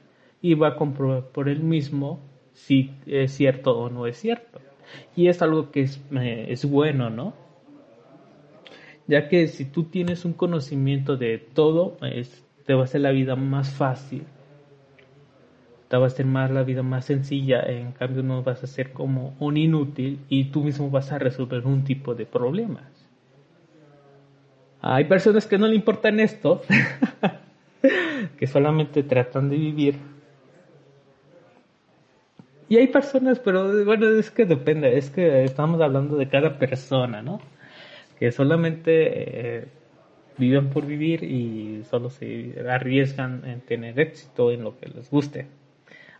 y 0.41 0.55
va 0.55 0.69
a 0.69 0.75
comprobar 0.75 1.27
por 1.27 1.49
él 1.49 1.61
mismo 1.61 2.19
si 2.53 2.91
es 3.05 3.31
cierto 3.31 3.77
o 3.77 3.89
no 3.89 4.07
es 4.07 4.17
cierto. 4.17 4.59
Y 5.15 5.27
es 5.27 5.41
algo 5.41 5.71
que 5.71 5.81
es, 5.81 6.01
eh, 6.11 6.47
es 6.49 6.65
bueno, 6.65 7.09
¿no? 7.09 7.33
ya 9.11 9.27
que 9.27 9.47
si 9.47 9.65
tú 9.65 9.83
tienes 9.83 10.23
un 10.23 10.31
conocimiento 10.31 11.17
de 11.17 11.37
todo, 11.37 11.97
te 12.65 12.73
va 12.73 12.81
a 12.81 12.83
hacer 12.85 13.01
la 13.01 13.11
vida 13.11 13.35
más 13.35 13.69
fácil, 13.69 14.23
te 15.89 15.97
va 15.97 16.05
a 16.05 16.07
hacer 16.07 16.25
más 16.25 16.49
la 16.49 16.63
vida 16.63 16.81
más 16.81 17.05
sencilla, 17.05 17.61
en 17.61 17.91
cambio 17.91 18.23
no 18.23 18.41
vas 18.41 18.63
a 18.63 18.67
ser 18.67 18.93
como 18.93 19.35
un 19.39 19.57
inútil 19.57 20.19
y 20.29 20.45
tú 20.45 20.63
mismo 20.63 20.89
vas 20.89 21.11
a 21.11 21.19
resolver 21.19 21.65
un 21.65 21.83
tipo 21.83 22.15
de 22.15 22.25
problemas. 22.25 22.85
Hay 24.79 25.03
personas 25.03 25.45
que 25.45 25.57
no 25.57 25.67
le 25.67 25.75
importan 25.75 26.21
esto, 26.21 26.61
que 28.37 28.47
solamente 28.47 29.03
tratan 29.03 29.49
de 29.49 29.57
vivir. 29.57 29.95
Y 32.71 32.77
hay 32.77 32.87
personas, 32.87 33.37
pero 33.37 33.83
bueno, 33.83 34.07
es 34.07 34.31
que 34.31 34.45
depende, 34.45 34.97
es 34.97 35.09
que 35.09 35.43
estamos 35.43 35.81
hablando 35.81 36.15
de 36.15 36.29
cada 36.29 36.57
persona, 36.57 37.21
¿no? 37.21 37.41
que 38.17 38.31
solamente 38.31 39.59
eh, 39.59 39.65
viven 40.37 40.69
por 40.69 40.85
vivir 40.85 41.21
y 41.25 41.83
solo 41.89 42.09
se 42.09 42.55
arriesgan 42.69 43.43
en 43.45 43.59
tener 43.59 43.99
éxito 43.99 44.53
en 44.53 44.63
lo 44.63 44.79
que 44.79 44.87
les 44.87 45.11
guste. 45.11 45.47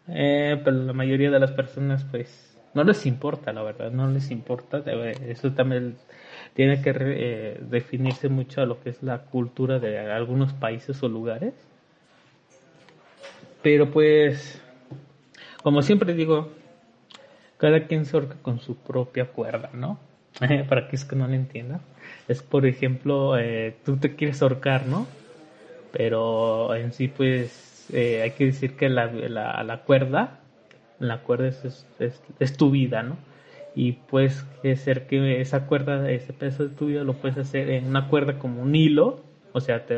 Eh, 0.10 0.60
pero 0.62 0.75
la 0.75 0.91
mayoría 0.91 1.31
de 1.31 1.39
las 1.39 1.53
personas 1.53 2.03
pues 2.03 2.60
no 2.74 2.84
les 2.84 3.05
importa, 3.05 3.53
la 3.53 3.63
verdad, 3.63 3.89
no 3.89 4.12
les 4.12 4.29
importa. 4.29 4.84
Eso 5.25 5.53
también 5.53 5.96
tiene 6.53 6.81
que 6.81 6.93
eh, 6.98 7.60
definirse 7.62 8.27
mucho 8.27 8.62
a 8.62 8.65
lo 8.65 8.81
que 8.81 8.89
es 8.89 9.01
la 9.01 9.20
cultura 9.20 9.79
de 9.79 10.00
algunos 10.00 10.51
países 10.51 11.01
o 11.01 11.08
lugares. 11.08 11.53
Pero 13.62 13.89
pues, 13.89 14.61
como 15.63 15.82
siempre 15.82 16.13
digo, 16.13 16.50
cada 17.58 17.86
quien 17.88 18.06
se 18.06 18.20
con 18.41 18.60
su 18.60 18.75
propia 18.75 19.25
cuerda, 19.25 19.70
¿no? 19.74 20.00
Para 20.70 20.88
que 20.88 20.96
es 20.96 21.06
que 21.06 21.15
no 21.15 21.27
le 21.27 21.36
entienda 21.36 21.82
es 22.27 22.41
por 22.41 22.65
ejemplo, 22.65 23.38
eh, 23.38 23.75
tú 23.86 23.98
te 23.98 24.15
quieres 24.15 24.41
ahorcar, 24.41 24.88
¿no? 24.88 25.08
Pero 25.91 26.74
en 26.75 26.94
sí, 26.94 27.08
pues, 27.08 27.89
eh, 27.94 28.22
hay 28.24 28.32
que 28.32 28.46
decir 28.46 28.75
que 28.75 28.89
la, 28.89 29.08
la, 29.08 29.82
cuerda 29.84 30.39
la 31.00 31.22
cuerda 31.24 31.48
es, 31.48 31.86
es, 32.00 32.58
tu 32.58 32.72
vida, 32.72 33.03
¿no? 33.03 33.18
Y 33.75 33.94
puedes 33.94 34.46
ser 34.75 35.08
que 35.08 35.41
esa 35.41 35.65
cuerda, 35.65 36.10
ese 36.12 36.34
pedazo 36.34 36.63
de 36.68 36.75
tu 36.75 36.88
vida 36.88 37.03
lo 37.03 37.13
puedes 37.13 37.38
hacer 37.38 37.70
en 37.70 37.88
una 37.88 38.08
cuerda 38.08 38.38
como 38.38 38.62
un 38.62 38.75
hilo, 38.75 39.22
o 39.53 39.62
sea, 39.62 39.86
te, 39.86 39.96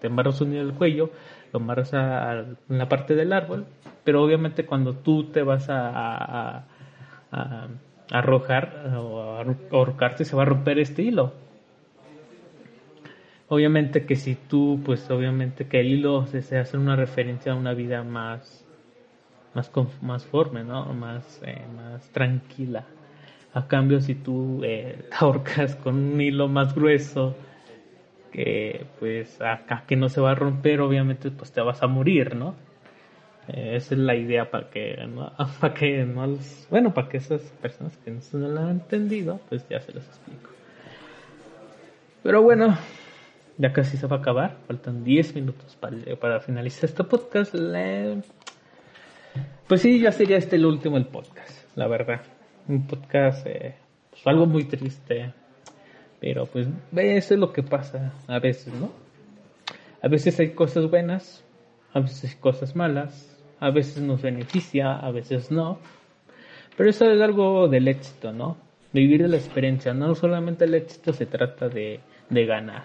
te 0.00 0.06
embarras 0.06 0.40
un 0.40 0.52
hilo 0.52 0.62
el 0.62 0.74
cuello, 0.74 1.10
lo 1.52 1.60
amarras 1.60 1.94
a, 1.94 2.40
en 2.40 2.78
la 2.78 2.88
parte 2.88 3.14
del 3.14 3.32
árbol, 3.32 3.66
pero 4.04 4.22
obviamente 4.22 4.64
cuando 4.64 4.94
tú 4.94 5.24
te 5.24 5.42
vas 5.42 5.68
a, 5.68 6.64
a, 7.30 7.68
arrojar 8.10 8.92
o 8.96 9.42
ahorcarte 9.70 10.24
se 10.24 10.36
va 10.36 10.42
a 10.42 10.46
romper 10.46 10.78
este 10.78 11.02
hilo. 11.02 11.32
Obviamente 13.48 14.06
que 14.06 14.16
si 14.16 14.34
tú, 14.34 14.80
pues 14.84 15.10
obviamente 15.10 15.66
que 15.66 15.80
el 15.80 15.88
hilo 15.88 16.26
se, 16.26 16.58
hace 16.58 16.78
una 16.78 16.96
referencia 16.96 17.52
a 17.52 17.54
una 17.54 17.74
vida 17.74 18.02
más, 18.02 18.66
más, 19.54 19.70
más 20.00 20.24
forme, 20.24 20.64
¿no? 20.64 20.86
Más, 20.94 21.40
eh, 21.44 21.62
más 21.76 22.08
tranquila. 22.10 22.84
A 23.52 23.68
cambio, 23.68 24.00
si 24.00 24.14
tú 24.14 24.62
eh, 24.64 25.04
te 25.10 25.16
ahorcas 25.20 25.76
con 25.76 25.96
un 25.96 26.20
hilo 26.20 26.48
más 26.48 26.74
grueso, 26.74 27.36
que 28.32 28.86
pues 28.98 29.40
acá 29.40 29.84
que 29.86 29.96
no 29.96 30.08
se 30.08 30.20
va 30.20 30.32
a 30.32 30.34
romper, 30.34 30.80
obviamente 30.80 31.30
pues 31.30 31.52
te 31.52 31.60
vas 31.60 31.82
a 31.82 31.86
morir, 31.86 32.34
¿no? 32.34 32.54
Eh, 33.48 33.76
esa 33.76 33.94
es 33.94 34.00
la 34.00 34.14
idea 34.14 34.50
para 34.50 34.70
que, 34.70 34.96
para 35.60 35.74
que 35.74 36.04
no 36.04 36.36
bueno, 36.70 36.94
para 36.94 37.08
que 37.08 37.18
esas 37.18 37.42
personas 37.60 37.96
que 37.98 38.10
no 38.10 38.20
se 38.20 38.36
han 38.36 38.70
entendido, 38.70 39.40
pues 39.48 39.68
ya 39.68 39.80
se 39.80 39.92
los 39.92 40.06
explico. 40.06 40.50
Pero 42.22 42.42
bueno, 42.42 42.76
ya 43.58 43.72
casi 43.72 43.96
se 43.96 44.06
va 44.06 44.16
a 44.16 44.20
acabar, 44.20 44.56
faltan 44.66 45.04
10 45.04 45.34
minutos 45.34 45.76
para, 45.76 45.96
para 46.20 46.40
finalizar 46.40 46.84
este 46.84 47.04
podcast. 47.04 47.54
Pues 49.68 49.80
sí, 49.80 50.00
ya 50.00 50.12
sería 50.12 50.36
este 50.36 50.56
el 50.56 50.66
último 50.66 50.96
el 50.96 51.06
podcast, 51.06 51.76
la 51.76 51.88
verdad. 51.88 52.22
Un 52.68 52.86
podcast, 52.86 53.46
eh, 53.46 53.74
pues, 54.10 54.26
algo 54.26 54.46
muy 54.46 54.64
triste, 54.64 55.32
pero 56.22 56.46
pues 56.46 56.68
eso 56.94 57.34
es 57.34 57.40
lo 57.40 57.52
que 57.52 57.64
pasa 57.64 58.12
a 58.28 58.38
veces, 58.38 58.72
¿no? 58.72 58.92
A 60.00 60.06
veces 60.06 60.38
hay 60.38 60.50
cosas 60.50 60.88
buenas, 60.88 61.44
a 61.92 61.98
veces 61.98 62.30
hay 62.30 62.40
cosas 62.40 62.76
malas, 62.76 63.36
a 63.58 63.70
veces 63.70 64.00
nos 64.00 64.22
beneficia, 64.22 64.92
a 64.92 65.10
veces 65.10 65.50
no. 65.50 65.80
Pero 66.76 66.88
eso 66.88 67.10
es 67.10 67.20
algo 67.20 67.66
del 67.66 67.88
éxito, 67.88 68.32
¿no? 68.32 68.56
Vivir 68.92 69.22
de 69.22 69.28
la 69.30 69.36
experiencia. 69.36 69.94
No 69.94 70.14
solamente 70.14 70.64
el 70.64 70.76
éxito 70.76 71.12
se 71.12 71.26
trata 71.26 71.68
de, 71.68 71.98
de 72.30 72.46
ganar, 72.46 72.84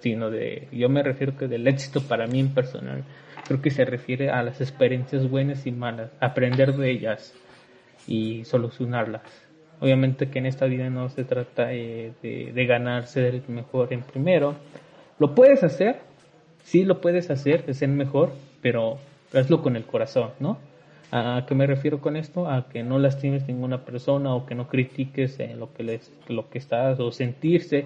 sino 0.00 0.28
de, 0.28 0.66
yo 0.72 0.88
me 0.88 1.04
refiero 1.04 1.36
que 1.36 1.46
del 1.46 1.68
éxito 1.68 2.00
para 2.00 2.26
mí 2.26 2.40
en 2.40 2.52
personal, 2.52 3.04
creo 3.46 3.62
que 3.62 3.70
se 3.70 3.84
refiere 3.84 4.28
a 4.30 4.42
las 4.42 4.60
experiencias 4.60 5.30
buenas 5.30 5.68
y 5.68 5.70
malas, 5.70 6.10
aprender 6.18 6.74
de 6.74 6.90
ellas 6.90 7.32
y 8.08 8.44
solucionarlas 8.44 9.45
Obviamente 9.80 10.30
que 10.30 10.38
en 10.38 10.46
esta 10.46 10.66
vida 10.66 10.88
no 10.88 11.08
se 11.10 11.24
trata 11.24 11.72
eh, 11.72 12.12
de, 12.22 12.66
ganar, 12.66 13.06
ser 13.06 13.34
el 13.34 13.42
mejor 13.48 13.92
en 13.92 14.02
primero. 14.02 14.54
Lo 15.18 15.34
puedes 15.34 15.62
hacer, 15.62 16.00
sí 16.64 16.84
lo 16.84 17.00
puedes 17.00 17.30
hacer, 17.30 17.66
de 17.66 17.74
ser 17.74 17.88
mejor, 17.88 18.32
pero 18.62 18.98
hazlo 19.34 19.62
con 19.62 19.76
el 19.76 19.84
corazón, 19.84 20.30
¿no? 20.40 20.58
¿A 21.12 21.44
qué 21.46 21.54
me 21.54 21.66
refiero 21.66 22.00
con 22.00 22.16
esto? 22.16 22.50
A 22.50 22.68
que 22.68 22.82
no 22.82 22.98
lastimes 22.98 23.46
ninguna 23.46 23.84
persona 23.84 24.34
o 24.34 24.44
que 24.44 24.54
no 24.54 24.68
critiques 24.68 25.38
eh, 25.38 25.54
lo 25.56 25.72
que 25.72 25.84
les, 25.84 26.10
lo 26.28 26.48
que 26.50 26.58
estás 26.58 26.98
o 26.98 27.12
sentirse. 27.12 27.84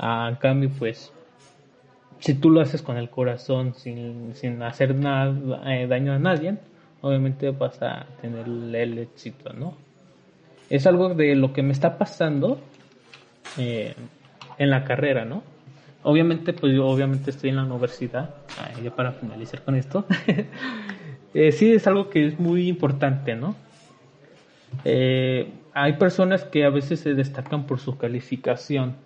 en 0.00 0.36
cambio, 0.36 0.70
pues, 0.78 1.12
si 2.18 2.34
tú 2.34 2.50
lo 2.50 2.60
haces 2.60 2.82
con 2.82 2.96
el 2.96 3.10
corazón 3.10 3.74
sin, 3.74 4.34
sin 4.34 4.62
hacer 4.62 4.94
nada, 4.94 5.62
eh, 5.72 5.86
daño 5.86 6.12
a 6.12 6.18
nadie, 6.18 6.56
obviamente 7.00 7.50
vas 7.50 7.80
a 7.82 8.06
tener 8.20 8.46
el 8.46 8.98
éxito, 8.98 9.52
¿no? 9.52 9.87
Es 10.70 10.86
algo 10.86 11.14
de 11.14 11.34
lo 11.34 11.52
que 11.52 11.62
me 11.62 11.72
está 11.72 11.98
pasando 11.98 12.60
eh, 13.56 13.94
en 14.58 14.70
la 14.70 14.84
carrera, 14.84 15.24
¿no? 15.24 15.42
Obviamente, 16.02 16.52
pues 16.52 16.74
yo 16.74 16.86
obviamente 16.86 17.30
estoy 17.30 17.50
en 17.50 17.56
la 17.56 17.64
universidad, 17.64 18.34
ya 18.82 18.90
para 18.94 19.12
finalizar 19.12 19.62
con 19.62 19.74
esto, 19.74 20.06
eh, 21.34 21.52
sí 21.52 21.72
es 21.72 21.86
algo 21.86 22.08
que 22.08 22.26
es 22.26 22.38
muy 22.38 22.68
importante, 22.68 23.34
¿no? 23.34 23.56
Eh, 24.84 25.50
hay 25.72 25.94
personas 25.94 26.44
que 26.44 26.64
a 26.64 26.70
veces 26.70 27.00
se 27.00 27.14
destacan 27.14 27.66
por 27.66 27.80
su 27.80 27.96
calificación, 27.96 28.96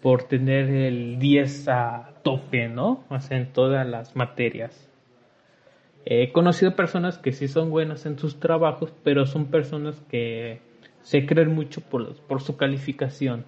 por 0.00 0.24
tener 0.24 0.70
el 0.70 1.18
10 1.18 1.68
a 1.68 2.10
tope, 2.22 2.68
¿no? 2.68 3.04
O 3.08 3.20
sea, 3.20 3.36
en 3.36 3.52
todas 3.52 3.86
las 3.86 4.16
materias. 4.16 4.88
He 6.04 6.32
conocido 6.32 6.74
personas 6.74 7.18
que 7.18 7.32
sí 7.32 7.46
son 7.46 7.70
buenas 7.70 8.06
en 8.06 8.18
sus 8.18 8.40
trabajos, 8.40 8.92
pero 9.04 9.26
son 9.26 9.46
personas 9.46 10.00
que 10.10 10.60
se 11.02 11.26
creen 11.26 11.54
mucho 11.54 11.80
por, 11.80 12.40
su 12.40 12.56
calificación 12.56 13.44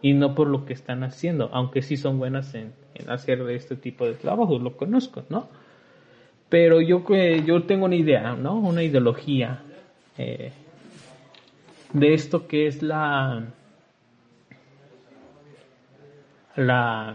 y 0.00 0.14
no 0.14 0.34
por 0.34 0.48
lo 0.48 0.64
que 0.64 0.72
están 0.72 1.04
haciendo, 1.04 1.50
aunque 1.52 1.82
sí 1.82 1.96
son 1.96 2.18
buenas 2.18 2.54
en, 2.54 2.72
hacer 3.08 3.40
este 3.50 3.76
tipo 3.76 4.04
de 4.04 4.14
trabajo, 4.14 4.58
lo 4.58 4.76
conozco, 4.76 5.24
¿no? 5.28 5.48
Pero 6.48 6.80
yo, 6.80 7.04
yo 7.46 7.62
tengo 7.62 7.86
una 7.86 7.96
idea, 7.96 8.34
¿no? 8.34 8.54
Una 8.56 8.82
ideología 8.82 9.62
eh, 10.18 10.52
de 11.92 12.14
esto 12.14 12.46
que 12.46 12.66
es 12.66 12.82
la, 12.82 13.44
la, 16.56 17.14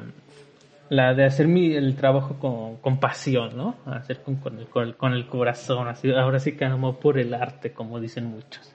la 0.90 1.14
de 1.14 1.26
hacer 1.26 1.48
mi, 1.48 1.74
el 1.74 1.96
trabajo 1.96 2.40
con, 2.40 2.78
con 2.78 3.00
pasión, 3.00 3.56
¿no? 3.56 3.76
Hacer 3.86 4.22
con, 4.24 4.36
con, 4.38 4.60
el, 4.60 4.96
con, 4.96 5.14
el, 5.14 5.28
corazón, 5.28 5.88
así, 5.88 6.12
ahora 6.12 6.40
sí 6.40 6.54
que 6.54 6.66
amo 6.66 7.00
por 7.00 7.20
el 7.20 7.34
arte, 7.34 7.74
como 7.74 8.00
dicen 8.00 8.26
muchos. 8.26 8.74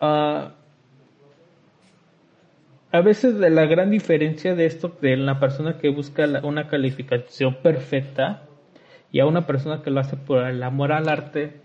Ah, 0.00 0.52
a 2.92 3.00
veces 3.00 3.38
de 3.38 3.50
la 3.50 3.66
gran 3.66 3.90
diferencia 3.90 4.54
de 4.54 4.66
esto 4.66 4.96
de 5.00 5.16
la 5.16 5.38
persona 5.40 5.78
que 5.78 5.88
busca 5.88 6.26
una 6.42 6.68
calificación 6.68 7.54
perfecta 7.56 8.42
y 9.12 9.20
a 9.20 9.26
una 9.26 9.46
persona 9.46 9.82
que 9.82 9.90
lo 9.90 10.00
hace 10.00 10.16
por 10.16 10.46
el 10.46 10.62
amor 10.62 10.92
al 10.92 11.08
arte, 11.08 11.60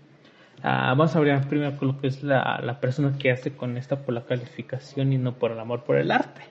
ah, 0.62 0.88
vamos 0.96 1.14
a 1.14 1.18
hablar 1.18 1.48
primero 1.48 1.76
con 1.76 1.88
lo 1.88 2.00
que 2.00 2.08
es 2.08 2.22
la, 2.22 2.78
persona 2.80 3.16
que 3.18 3.30
hace 3.30 3.52
con 3.52 3.76
esta 3.76 4.00
por 4.00 4.14
la 4.14 4.24
calificación 4.24 5.12
y 5.12 5.18
no 5.18 5.34
por 5.34 5.52
el 5.52 5.60
amor 5.60 5.84
por 5.84 5.96
el 5.96 6.10
arte. 6.10 6.42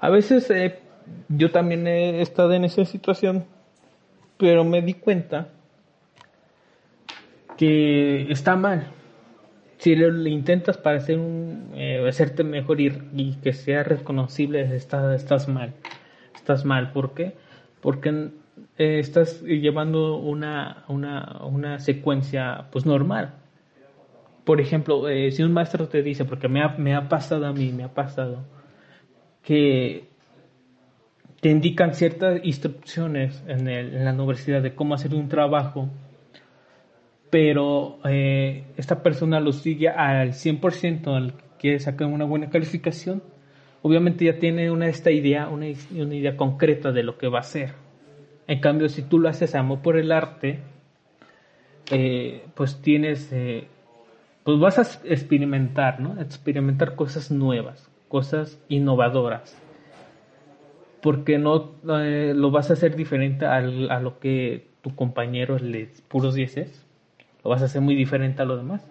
A 0.00 0.10
veces 0.10 0.48
eh, 0.50 0.78
yo 1.28 1.50
también 1.50 1.86
he 1.86 2.22
estado 2.22 2.52
en 2.52 2.64
esa 2.64 2.84
situación, 2.84 3.44
pero 4.36 4.64
me 4.64 4.82
di 4.82 4.94
cuenta 4.94 5.48
que 7.56 8.30
está 8.30 8.54
mal 8.54 8.97
si 9.78 9.94
le, 9.94 10.30
intentas 10.30 10.76
para 10.76 10.98
hacer 10.98 11.18
un, 11.18 11.70
eh, 11.74 12.04
hacerte 12.08 12.42
mejor 12.42 12.80
y, 12.80 13.38
que 13.42 13.52
sea 13.52 13.84
reconocible, 13.84 14.74
estás, 14.74 15.14
estás 15.14 15.48
mal. 15.48 15.74
Estás 16.34 16.64
mal. 16.64 16.92
¿Por 16.92 17.14
qué? 17.14 17.34
Porque 17.80 18.30
eh, 18.76 18.98
estás 18.98 19.40
llevando 19.42 20.16
una, 20.16 20.84
una, 20.88 21.44
una, 21.44 21.78
secuencia 21.78 22.66
pues 22.72 22.86
normal. 22.86 23.34
Por 24.44 24.60
ejemplo, 24.60 25.08
eh, 25.08 25.30
si 25.30 25.42
un 25.44 25.52
maestro 25.52 25.88
te 25.88 26.02
dice, 26.02 26.24
porque 26.24 26.48
me 26.48 26.62
ha, 26.62 26.70
me 26.70 26.94
ha 26.94 27.08
pasado 27.08 27.46
a 27.46 27.52
mí, 27.52 27.70
me 27.70 27.84
ha 27.84 27.94
pasado, 27.94 28.44
que 29.42 30.08
te 31.40 31.50
indican 31.50 31.94
ciertas 31.94 32.40
instrucciones 32.44 33.44
en, 33.46 33.68
en 33.68 34.04
la 34.04 34.12
universidad 34.12 34.60
de 34.60 34.74
cómo 34.74 34.94
hacer 34.94 35.14
un 35.14 35.28
trabajo, 35.28 35.88
pero 37.30 37.98
eh, 38.04 38.64
esta 38.76 39.02
persona 39.02 39.40
lo 39.40 39.52
sigue 39.52 39.88
al 39.88 40.32
100%, 40.32 41.14
al 41.14 41.32
que 41.34 41.44
quiere 41.58 41.80
sacar 41.80 42.06
una 42.06 42.24
buena 42.24 42.48
calificación, 42.48 43.22
obviamente 43.82 44.24
ya 44.24 44.38
tiene 44.38 44.70
una, 44.70 44.88
esta 44.88 45.10
idea, 45.10 45.48
una, 45.48 45.66
una, 45.94 46.14
idea 46.14 46.36
concreta 46.36 46.92
de 46.92 47.02
lo 47.02 47.18
que 47.18 47.28
va 47.28 47.38
a 47.38 47.42
hacer. 47.42 47.74
En 48.46 48.60
cambio, 48.60 48.88
si 48.88 49.02
tú 49.02 49.18
lo 49.18 49.28
haces 49.28 49.54
amor 49.54 49.80
por 49.82 49.98
el 49.98 50.10
arte, 50.10 50.60
eh, 51.90 52.46
pues 52.54 52.80
tienes, 52.80 53.30
eh, 53.32 53.66
pues 54.42 54.58
vas 54.58 54.78
a 54.78 55.06
experimentar, 55.06 56.00
¿no? 56.00 56.18
Experimentar 56.20 56.94
cosas 56.94 57.30
nuevas, 57.30 57.90
cosas 58.08 58.58
innovadoras. 58.68 59.60
Porque 61.02 61.38
no 61.38 61.74
lo 61.82 62.50
vas 62.50 62.70
a 62.70 62.72
hacer 62.72 62.96
diferente 62.96 63.46
a, 63.46 63.56
a 63.56 64.00
lo 64.00 64.18
que 64.18 64.66
tu 64.80 64.96
compañero 64.96 65.58
les 65.58 66.00
puros 66.02 66.34
dieces 66.34 66.87
lo 67.44 67.50
vas 67.50 67.62
a 67.62 67.66
hacer 67.66 67.80
muy 67.80 67.94
diferente 67.94 68.42
a 68.42 68.44
lo 68.44 68.56
demás. 68.56 68.86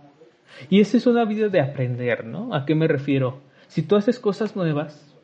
Y 0.70 0.80
esa 0.80 0.98
es 0.98 1.06
una 1.06 1.26
vida 1.26 1.50
de 1.50 1.62
aprender, 1.62 2.26
¿no? 2.26 2.54
¿A 2.54 2.66
qué 2.66 2.76
me 2.76 2.88
refiero? 2.88 3.40
Si 3.68 3.82
tú 3.82 3.96
haces 3.96 4.20
cosas 4.20 4.56
nuevas 4.56 5.16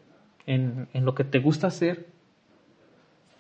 en, 0.46 0.88
lo 0.94 1.16
que 1.16 1.24
te 1.24 1.40
gusta 1.40 1.68
hacer, 1.68 2.08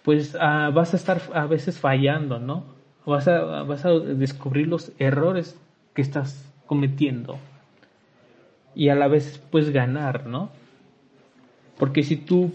pues 0.03 0.35
ah, 0.39 0.71
vas 0.73 0.93
a 0.93 0.97
estar 0.97 1.21
a 1.33 1.45
veces 1.45 1.79
fallando, 1.79 2.39
¿no? 2.39 2.65
Vas 3.05 3.27
a, 3.27 3.63
vas 3.63 3.85
a 3.85 3.91
descubrir 3.91 4.67
los 4.67 4.91
errores 4.97 5.59
que 5.93 6.01
estás 6.01 6.49
cometiendo. 6.65 7.37
Y 8.75 8.89
a 8.89 8.95
la 8.95 9.07
vez, 9.07 9.41
pues 9.51 9.69
ganar, 9.69 10.25
¿no? 10.25 10.49
Porque 11.77 12.03
si 12.03 12.15
tú, 12.15 12.51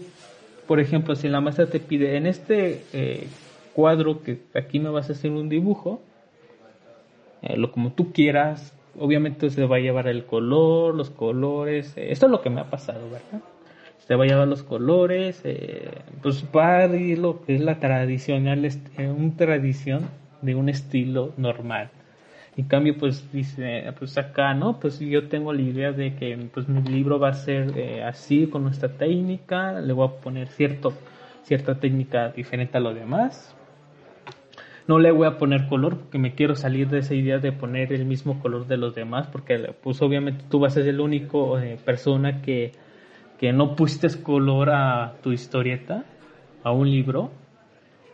por 0.67 0.79
ejemplo, 0.79 1.15
si 1.15 1.29
la 1.29 1.39
maestra 1.39 1.67
te 1.67 1.79
pide 1.79 2.17
en 2.17 2.25
este 2.25 2.83
eh, 2.93 3.27
cuadro 3.73 4.21
que 4.21 4.41
aquí 4.53 4.79
me 4.79 4.89
vas 4.89 5.09
a 5.09 5.13
hacer 5.13 5.31
un 5.31 5.49
dibujo, 5.49 6.01
eh, 7.41 7.57
lo 7.57 7.71
como 7.71 7.91
tú 7.91 8.11
quieras. 8.11 8.75
Obviamente 8.97 9.49
se 9.49 9.65
va 9.65 9.77
a 9.77 9.79
llevar 9.79 10.07
el 10.07 10.25
color, 10.25 10.95
los 10.95 11.09
colores. 11.09 11.95
Eh, 11.97 12.11
esto 12.11 12.25
es 12.25 12.31
lo 12.31 12.41
que 12.41 12.49
me 12.49 12.61
ha 12.61 12.69
pasado, 12.69 13.09
¿verdad? 13.09 13.41
Se 13.99 14.15
va 14.15 14.23
a 14.23 14.27
llevar 14.27 14.47
los 14.47 14.63
colores, 14.63 15.41
eh, 15.43 15.91
pues 16.21 16.43
va 16.55 16.79
a 16.79 16.95
ir 16.95 17.19
lo 17.19 17.41
que 17.43 17.55
es 17.55 17.61
la 17.61 17.79
tradicional, 17.79 18.67
una 18.97 19.35
tradición 19.37 20.09
de 20.41 20.55
un 20.55 20.67
estilo 20.67 21.33
normal. 21.37 21.91
En 22.57 22.65
cambio, 22.65 22.97
pues 22.97 23.31
dice, 23.31 23.85
pues 23.97 24.17
acá, 24.17 24.53
¿no? 24.53 24.79
Pues 24.79 24.99
yo 24.99 25.27
tengo 25.29 25.53
la 25.53 25.61
idea 25.61 25.91
de 25.91 26.15
que 26.15 26.35
pues 26.53 26.67
mi 26.67 26.81
libro 26.81 27.19
va 27.19 27.29
a 27.29 27.33
ser 27.33 28.03
así, 28.03 28.47
con 28.47 28.63
nuestra 28.63 28.89
técnica, 28.89 29.79
le 29.79 29.93
voy 29.93 30.07
a 30.07 30.19
poner 30.19 30.47
cierto, 30.47 30.91
cierta 31.43 31.79
técnica 31.79 32.29
diferente 32.29 32.77
a 32.77 32.81
lo 32.81 32.93
demás, 32.93 33.55
no 34.89 34.97
le 34.97 35.11
voy 35.11 35.27
a 35.27 35.37
poner 35.37 35.67
color 35.67 35.99
porque 35.99 36.17
me 36.17 36.33
quiero 36.33 36.55
salir 36.55 36.89
de 36.89 36.97
esa 36.97 37.13
idea 37.13 37.37
de 37.37 37.51
poner 37.51 37.93
el 37.93 38.05
mismo 38.05 38.39
color 38.39 38.65
de 38.65 38.75
los 38.75 38.95
demás 38.95 39.27
porque 39.27 39.75
pues 39.83 40.01
obviamente 40.01 40.43
tú 40.49 40.57
vas 40.57 40.71
a 40.71 40.75
ser 40.81 40.87
el 40.87 40.99
único 40.99 41.59
eh, 41.59 41.77
persona 41.85 42.41
que, 42.41 42.71
que 43.37 43.53
no 43.53 43.75
pusiste 43.75 44.23
color 44.23 44.71
a 44.71 45.13
tu 45.21 45.31
historieta, 45.31 46.05
a 46.63 46.71
un 46.71 46.89
libro 46.89 47.29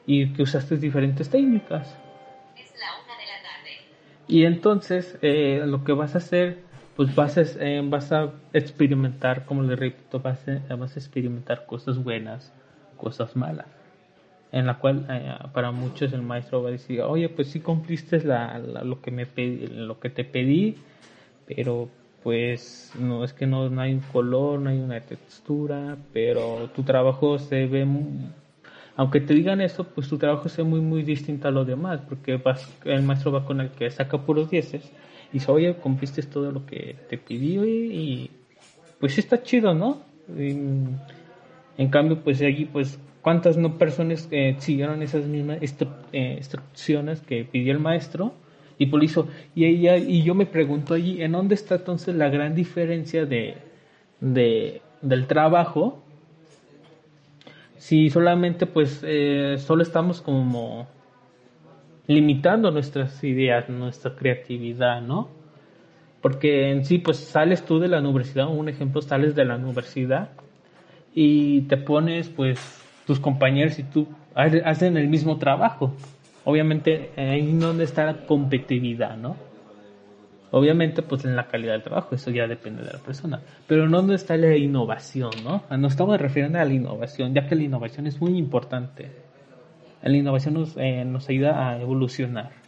y 0.06 0.34
que 0.34 0.44
usaste 0.44 0.76
diferentes 0.76 1.30
técnicas. 1.30 1.98
Es 2.58 2.74
la 2.78 2.90
una 3.06 3.18
de 3.20 3.26
la 3.26 3.42
tarde. 3.42 3.72
Y 4.28 4.44
entonces 4.44 5.18
eh, 5.22 5.64
lo 5.66 5.86
que 5.86 5.94
vas 5.94 6.16
a 6.16 6.18
hacer 6.18 6.58
pues 6.98 7.16
vas 7.16 7.38
a, 7.38 7.44
eh, 7.66 7.82
vas 7.86 8.12
a 8.12 8.34
experimentar, 8.52 9.46
como 9.46 9.64
le 9.64 9.78
repito, 9.78 10.20
vas 10.20 10.44
vas 10.78 10.98
a 10.98 11.00
experimentar 11.00 11.66
cosas 11.68 12.04
buenas, 12.04 12.52
cosas 12.98 13.34
malas 13.38 13.75
en 14.52 14.66
la 14.66 14.76
cual 14.80 15.06
eh, 15.10 15.36
para 15.54 15.72
muchos 15.72 16.14
el 16.14 16.22
maestro 16.22 16.64
va 16.64 16.70
a 16.70 16.72
decir, 16.72 17.02
oye, 17.02 17.30
pues 17.30 17.50
sí 17.50 17.60
cumpliste 17.60 18.24
la, 18.24 18.60
lo, 18.60 19.02
que 19.02 19.12
me 19.12 19.26
pedí, 19.26 19.68
lo 19.68 20.00
que 20.00 20.10
te 20.10 20.24
pedí, 20.24 20.76
pero 21.46 21.90
pues 22.24 22.92
no 22.98 23.24
es 23.24 23.34
que 23.34 23.46
no, 23.46 23.70
no, 23.70 23.82
hay 23.82 23.94
un 23.94 24.00
color, 24.00 24.60
no 24.60 24.70
hay 24.70 24.80
una 24.80 25.00
textura, 25.02 25.98
pero 26.12 26.70
tu 26.76 26.84
trabajo 26.84 27.38
se 27.38 27.68
ve, 27.68 27.86
aunque 28.96 29.22
te 29.22 29.34
digan 29.34 29.62
eso, 29.62 29.84
pues 29.84 30.08
tu 30.08 30.18
trabajo 30.18 30.50
se 30.50 30.64
ve 30.64 30.70
muy, 30.70 30.82
muy 30.82 31.04
distinto 31.04 31.48
a 31.48 31.52
los 31.52 31.68
demás, 31.68 32.02
porque 32.08 32.42
el 32.86 33.04
maestro 33.04 33.32
va 33.32 33.46
con 33.46 33.62
el 33.62 33.70
que 33.70 33.92
saca 33.92 34.18
puros 34.18 34.50
dieces 34.50 34.92
y 35.32 35.34
dice, 35.34 35.52
oye, 35.52 35.76
cumpliste 35.76 36.24
todo 36.24 36.52
lo 36.52 36.66
que 36.66 36.96
te 37.10 37.18
pidió 37.18 37.66
y, 37.66 38.32
pues 39.00 39.18
está 39.18 39.44
chido, 39.44 39.74
¿no? 39.74 40.02
En 41.78 41.90
cambio, 41.90 42.20
pues 42.22 42.42
allí, 42.42 42.66
pues 42.66 43.00
cuántas 43.26 43.58
no 43.58 43.80
personas 43.80 44.28
eh, 44.30 44.56
siguieron 44.60 45.02
esas 45.02 45.26
mismas 45.26 45.58
eh, 46.14 46.36
instrucciones 46.38 47.22
que 47.22 47.44
pidió 47.44 47.74
el 47.74 47.80
maestro 47.80 48.34
y 48.78 48.86
por 48.86 49.04
eso 49.04 49.28
y 49.56 49.66
ella 49.66 49.98
y 49.98 50.22
yo 50.22 50.36
me 50.36 50.46
pregunto 50.46 50.94
allí 50.94 51.24
en 51.24 51.32
dónde 51.32 51.56
está 51.56 51.74
entonces 51.74 52.14
la 52.14 52.30
gran 52.30 52.54
diferencia 52.54 53.26
de, 53.26 53.58
del 54.20 55.26
trabajo 55.26 56.04
si 57.78 58.12
solamente 58.12 58.68
pues 58.68 59.02
eh, 59.04 59.56
solo 59.58 59.82
estamos 59.82 60.22
como 60.22 60.88
limitando 62.06 62.70
nuestras 62.70 63.24
ideas 63.24 63.70
nuestra 63.70 64.16
creatividad 64.16 65.02
no 65.02 65.30
porque 66.22 66.70
en 66.70 66.86
sí 66.86 67.00
pues 67.00 67.18
sales 67.18 67.66
tú 67.66 67.80
de 67.80 67.88
la 67.88 68.02
universidad 68.02 68.48
un 68.50 68.70
ejemplo 68.70 69.02
sales 69.02 69.34
de 69.34 69.46
la 69.46 69.56
universidad 69.56 70.30
y 71.16 71.62
te 71.62 71.78
pones 71.78 72.28
pues 72.30 72.60
tus 73.08 73.20
compañeros 73.20 73.80
y 73.80 73.84
tú 73.84 74.08
hacen 74.36 74.98
el 74.98 75.08
mismo 75.08 75.38
trabajo. 75.38 75.94
Obviamente 76.44 77.10
ahí 77.16 77.54
donde 77.54 77.86
está 77.86 78.06
la 78.06 78.26
competitividad, 78.26 79.18
¿no? 79.18 79.38
Obviamente 80.52 81.02
pues 81.02 81.26
en 81.26 81.36
la 81.36 81.48
calidad 81.48 81.74
del 81.74 81.84
trabajo, 81.84 82.14
eso 82.14 82.32
ya 82.32 82.48
depende 82.48 82.84
de 82.84 82.92
la 82.92 83.00
persona. 83.00 83.42
Pero 83.66 83.88
no 83.88 83.98
donde 83.98 84.16
está 84.16 84.36
la 84.38 84.56
innovación, 84.56 85.32
¿no? 85.44 85.64
Nos 85.78 85.94
estamos 85.94 86.20
refiriendo 86.20 86.60
a 86.60 86.66
la 86.66 86.74
innovación, 86.74 87.34
ya 87.34 87.48
que 87.48 87.56
la 87.56 87.64
innovación 87.64 88.08
es 88.08 88.20
muy 88.22 88.38
importante. 88.38 89.10
La 90.04 90.16
innovación 90.16 90.54
nos, 90.54 90.78
eh, 90.78 91.04
nos 91.06 91.28
ayuda 91.30 91.70
a 91.70 91.82
evolucionar. 91.82 92.65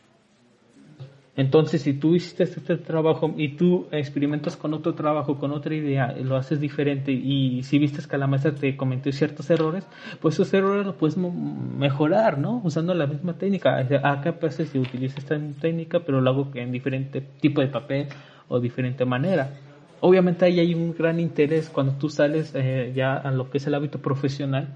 Entonces, 1.37 1.83
si 1.83 1.93
tú 1.93 2.15
hiciste 2.15 2.43
este 2.43 2.77
trabajo 2.77 3.31
y 3.37 3.49
tú 3.49 3.87
experimentas 3.91 4.57
con 4.57 4.73
otro 4.73 4.95
trabajo, 4.95 5.37
con 5.37 5.51
otra 5.51 5.75
idea, 5.75 6.11
lo 6.13 6.35
haces 6.35 6.59
diferente 6.59 7.11
y 7.11 7.61
si 7.61 7.77
viste 7.77 8.01
que 8.07 8.17
la 8.17 8.25
maestra 8.25 8.55
te 8.55 8.75
cometió 8.75 9.11
ciertos 9.11 9.47
errores, 9.51 9.87
pues 10.19 10.33
esos 10.33 10.51
errores 10.55 10.87
los 10.87 10.95
puedes 10.95 11.15
mejorar, 11.15 12.39
¿no? 12.39 12.59
Usando 12.63 12.95
la 12.95 13.05
misma 13.05 13.37
técnica. 13.37 13.77
Acá 14.03 14.33
pues 14.39 14.55
si 14.55 14.79
utiliza 14.79 15.19
esta 15.19 15.39
técnica, 15.61 15.99
pero 15.99 16.21
lo 16.21 16.29
hago 16.31 16.49
en 16.55 16.71
diferente 16.71 17.21
tipo 17.21 17.61
de 17.61 17.67
papel 17.67 18.07
o 18.47 18.59
diferente 18.59 19.05
manera. 19.05 19.51
Obviamente 19.99 20.45
ahí 20.45 20.59
hay 20.59 20.73
un 20.73 20.95
gran 20.95 21.19
interés 21.19 21.69
cuando 21.69 21.93
tú 21.93 22.09
sales 22.09 22.51
eh, 22.55 22.93
ya 22.95 23.15
a 23.15 23.29
lo 23.29 23.51
que 23.51 23.59
es 23.59 23.67
el 23.67 23.75
hábito 23.75 23.99
profesional, 23.99 24.75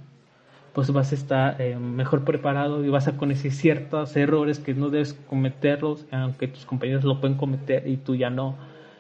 pues 0.73 0.91
vas 0.91 1.11
a 1.11 1.15
estar 1.15 1.61
eh, 1.61 1.75
mejor 1.75 2.23
preparado 2.23 2.83
y 2.83 2.89
vas 2.89 3.07
a 3.07 3.17
conocer 3.17 3.51
ciertos 3.51 4.15
errores 4.15 4.59
que 4.59 4.73
no 4.73 4.89
debes 4.89 5.13
cometerlos, 5.13 6.05
aunque 6.11 6.47
tus 6.47 6.65
compañeros 6.65 7.03
lo 7.03 7.19
pueden 7.19 7.37
cometer 7.37 7.87
y 7.87 7.97
tú 7.97 8.15
ya 8.15 8.29
no. 8.29 8.55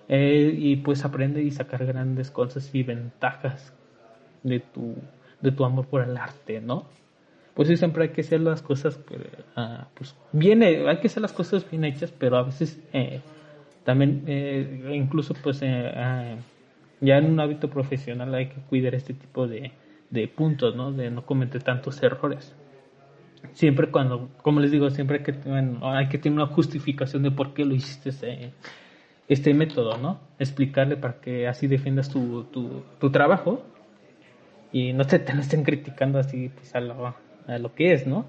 Eh, 0.09 0.53
y 0.57 0.75
pues 0.77 1.05
aprende 1.05 1.41
y 1.41 1.51
sacar 1.51 1.85
grandes 1.85 2.29
cosas 2.29 2.73
y 2.75 2.83
ventajas 2.83 3.73
de 4.43 4.59
tu, 4.59 4.95
de 5.39 5.51
tu 5.51 5.63
amor 5.63 5.85
por 5.85 6.03
el 6.03 6.17
arte, 6.17 6.59
¿no? 6.59 6.85
Pues 7.53 7.69
sí, 7.69 7.77
siempre 7.77 8.03
hay 8.03 8.09
que 8.09 8.21
hacer 8.21 8.41
las 8.41 8.61
cosas, 8.61 8.99
ah, 9.55 9.87
pues 9.93 10.15
bien, 10.33 10.63
hay 10.63 10.97
que 10.97 11.07
hacer 11.07 11.21
las 11.21 11.31
cosas 11.31 11.69
bien 11.69 11.85
hechas, 11.85 12.11
pero 12.11 12.37
a 12.37 12.43
veces 12.43 12.79
eh, 12.91 13.21
también, 13.85 14.25
incluso 14.91 15.33
pues 15.41 15.61
ah, 15.63 16.35
ya 16.99 17.17
en 17.17 17.25
un 17.25 17.39
hábito 17.39 17.69
profesional 17.69 18.33
hay 18.33 18.47
que 18.47 18.61
cuidar 18.61 18.95
este 18.95 19.13
tipo 19.13 19.47
de, 19.47 19.71
de 20.11 20.27
puntos, 20.27 20.75
¿no? 20.75 20.91
De 20.91 21.09
no 21.09 21.25
cometer 21.25 21.63
tantos 21.63 22.01
errores. 22.03 22.55
Siempre 23.53 23.89
cuando, 23.89 24.29
como 24.43 24.59
les 24.59 24.71
digo, 24.71 24.89
siempre 24.91 25.17
hay 25.17 25.23
que, 25.23 25.33
hay 25.81 26.09
que 26.09 26.17
tener 26.19 26.37
una 26.37 26.53
justificación 26.53 27.23
de 27.23 27.31
por 27.31 27.53
qué 27.53 27.65
lo 27.65 27.73
hiciste 27.73 28.09
este, 28.09 28.53
este 29.27 29.53
método, 29.53 29.97
¿no? 29.97 30.19
Explicarle 30.37 30.95
para 30.97 31.19
que 31.19 31.47
así 31.47 31.67
defiendas 31.67 32.09
tu, 32.09 32.43
tu, 32.45 32.83
tu 32.99 33.09
trabajo 33.09 33.63
y 34.71 34.93
no 34.93 35.05
te, 35.05 35.19
te 35.19 35.33
lo 35.33 35.41
estén 35.41 35.63
criticando 35.63 36.19
así 36.19 36.49
pues, 36.49 36.75
a, 36.75 36.81
lo, 36.81 37.15
a 37.47 37.57
lo 37.57 37.73
que 37.73 37.93
es, 37.93 38.05
¿no? 38.05 38.25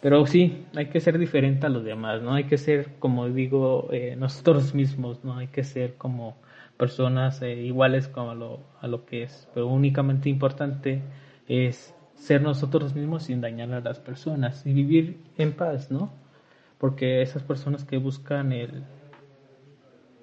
Pero 0.00 0.24
sí, 0.26 0.64
hay 0.76 0.86
que 0.86 1.00
ser 1.00 1.18
diferente 1.18 1.66
a 1.66 1.70
los 1.70 1.82
demás, 1.82 2.22
¿no? 2.22 2.34
Hay 2.34 2.44
que 2.44 2.56
ser, 2.56 2.98
como 3.00 3.28
digo, 3.28 3.88
eh, 3.92 4.14
nosotros 4.16 4.74
mismos, 4.74 5.24
¿no? 5.24 5.36
Hay 5.38 5.48
que 5.48 5.64
ser 5.64 5.96
como 5.96 6.36
personas 6.78 7.42
eh, 7.42 7.54
iguales 7.56 8.08
como 8.08 8.30
a 8.30 8.34
lo, 8.34 8.60
a 8.80 8.86
lo 8.86 9.04
que 9.04 9.24
es, 9.24 9.48
pero 9.52 9.66
únicamente 9.66 10.28
importante 10.28 11.02
es 11.46 11.94
ser 12.14 12.40
nosotros 12.40 12.94
mismos 12.94 13.24
sin 13.24 13.40
dañar 13.40 13.72
a 13.72 13.80
las 13.80 13.98
personas 13.98 14.64
y 14.64 14.72
vivir 14.72 15.20
en 15.36 15.52
paz, 15.52 15.90
¿no? 15.90 16.10
Porque 16.78 17.20
esas 17.22 17.42
personas 17.42 17.84
que 17.84 17.98
buscan 17.98 18.52
el, 18.52 18.84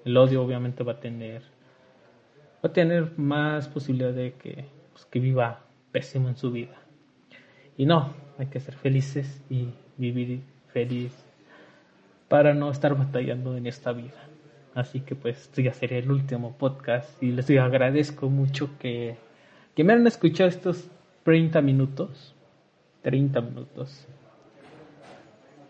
el 0.05 0.17
odio 0.17 0.41
obviamente 0.41 0.83
va 0.83 0.93
a 0.93 0.99
tener 0.99 1.43
va 2.63 2.69
a 2.69 2.73
tener 2.73 3.17
más 3.17 3.67
posibilidad 3.67 4.13
de 4.13 4.33
que, 4.33 4.65
pues, 4.91 5.05
que 5.05 5.19
viva 5.19 5.61
pésimo 5.91 6.29
en 6.29 6.35
su 6.35 6.51
vida. 6.51 6.75
Y 7.77 7.85
no, 7.85 8.13
hay 8.39 8.47
que 8.47 8.59
ser 8.59 8.75
felices 8.75 9.43
y 9.49 9.69
vivir 9.97 10.41
feliz 10.67 11.13
para 12.27 12.53
no 12.53 12.71
estar 12.71 12.95
batallando 12.95 13.55
en 13.55 13.67
esta 13.67 13.91
vida. 13.91 14.29
Así 14.75 14.99
que 14.99 15.15
pues 15.15 15.37
esto 15.37 15.61
ya 15.61 15.73
sería 15.73 15.99
el 15.99 16.11
último 16.11 16.57
podcast 16.57 17.23
y 17.23 17.31
les 17.31 17.49
agradezco 17.49 18.29
mucho 18.29 18.77
que, 18.77 19.15
me 19.77 19.93
han 19.93 20.05
escuchado 20.05 20.49
estos 20.49 20.89
30 21.23 21.61
minutos. 21.61 22.35
30 23.01 23.39
minutos. 23.39 24.05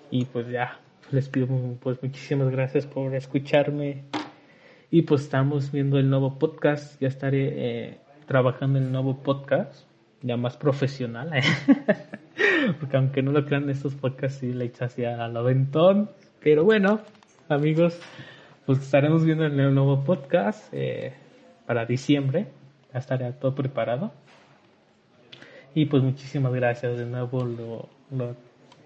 Y 0.09 0.25
pues 0.25 0.47
ya, 0.47 0.79
les 1.11 1.29
pido 1.29 1.47
pues 1.79 2.01
muchísimas 2.01 2.49
gracias 2.49 2.87
por 2.87 3.13
escucharme. 3.13 4.05
Y 4.89 5.03
pues 5.03 5.21
estamos 5.21 5.71
viendo 5.71 5.99
el 5.99 6.09
nuevo 6.09 6.39
podcast. 6.39 6.99
Ya 6.99 7.07
estaré 7.07 7.89
eh, 7.89 7.97
trabajando 8.25 8.79
en 8.79 8.85
el 8.85 8.91
nuevo 8.91 9.21
podcast, 9.21 9.85
ya 10.23 10.35
más 10.35 10.57
profesional. 10.57 11.31
¿eh? 11.31 11.43
Porque 12.79 12.97
aunque 12.97 13.21
no 13.21 13.31
lo 13.31 13.45
crean, 13.45 13.69
estos 13.69 13.93
podcasts 13.93 14.39
sí 14.39 14.51
le 14.51 14.65
echas 14.65 14.93
hacia 14.93 15.23
al 15.23 15.37
aventón. 15.37 16.09
Pero 16.41 16.63
bueno, 16.63 17.01
amigos, 17.49 17.99
pues 18.65 18.79
estaremos 18.79 19.23
viendo 19.23 19.45
el 19.45 19.73
nuevo 19.73 20.03
podcast 20.03 20.73
eh, 20.73 21.13
para 21.65 21.85
diciembre. 21.85 22.47
Ya 22.93 22.99
estaré 22.99 23.31
todo 23.33 23.53
preparado. 23.53 24.11
Y 25.75 25.85
pues 25.85 26.01
muchísimas 26.01 26.53
gracias 26.53 26.97
de 26.97 27.05
nuevo. 27.05 27.43
Lo, 27.43 27.89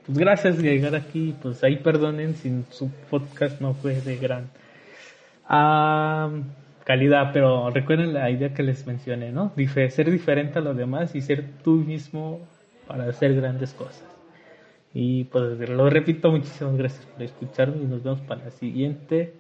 pues 0.06 0.18
gracias 0.18 0.58
de 0.58 0.64
llegar 0.64 0.96
aquí. 0.96 1.36
Pues 1.42 1.64
ahí 1.64 1.78
perdonen 1.78 2.36
si 2.36 2.64
su 2.72 2.90
podcast 3.10 3.62
no 3.62 3.74
fue 3.74 4.02
de 4.02 4.18
gran 4.18 4.50
calidad. 6.84 7.32
Pero 7.32 7.70
recuerden 7.70 8.14
la 8.14 8.30
idea 8.30 8.54
que 8.54 8.64
les 8.64 8.86
mencioné, 8.86 9.32
¿no? 9.32 9.54
ser 9.90 10.12
diferente 10.12 10.60
a 10.60 10.62
los 10.62 10.76
demás 10.76 11.16
y 11.16 11.22
ser 11.22 11.46
tú 11.64 11.76
mismo 11.76 12.42
para 12.86 13.06
hacer 13.06 13.34
grandes 13.36 13.74
cosas. 13.74 14.04
Y 14.94 15.26
pues 15.26 15.70
lo 15.70 15.90
repito, 15.90 16.32
muchísimas 16.32 16.76
gracias 16.76 17.06
por 17.06 17.22
escucharme 17.22 17.78
y 17.78 17.86
nos 17.86 18.04
vemos 18.04 18.22
para 18.22 18.46
la 18.46 18.52
siguiente. 18.52 19.36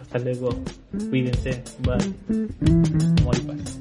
Hasta 0.00 0.18
luego. 0.18 0.50
Cuídense. 1.10 1.62
Bye. 1.80 2.14
Paz. 3.46 3.80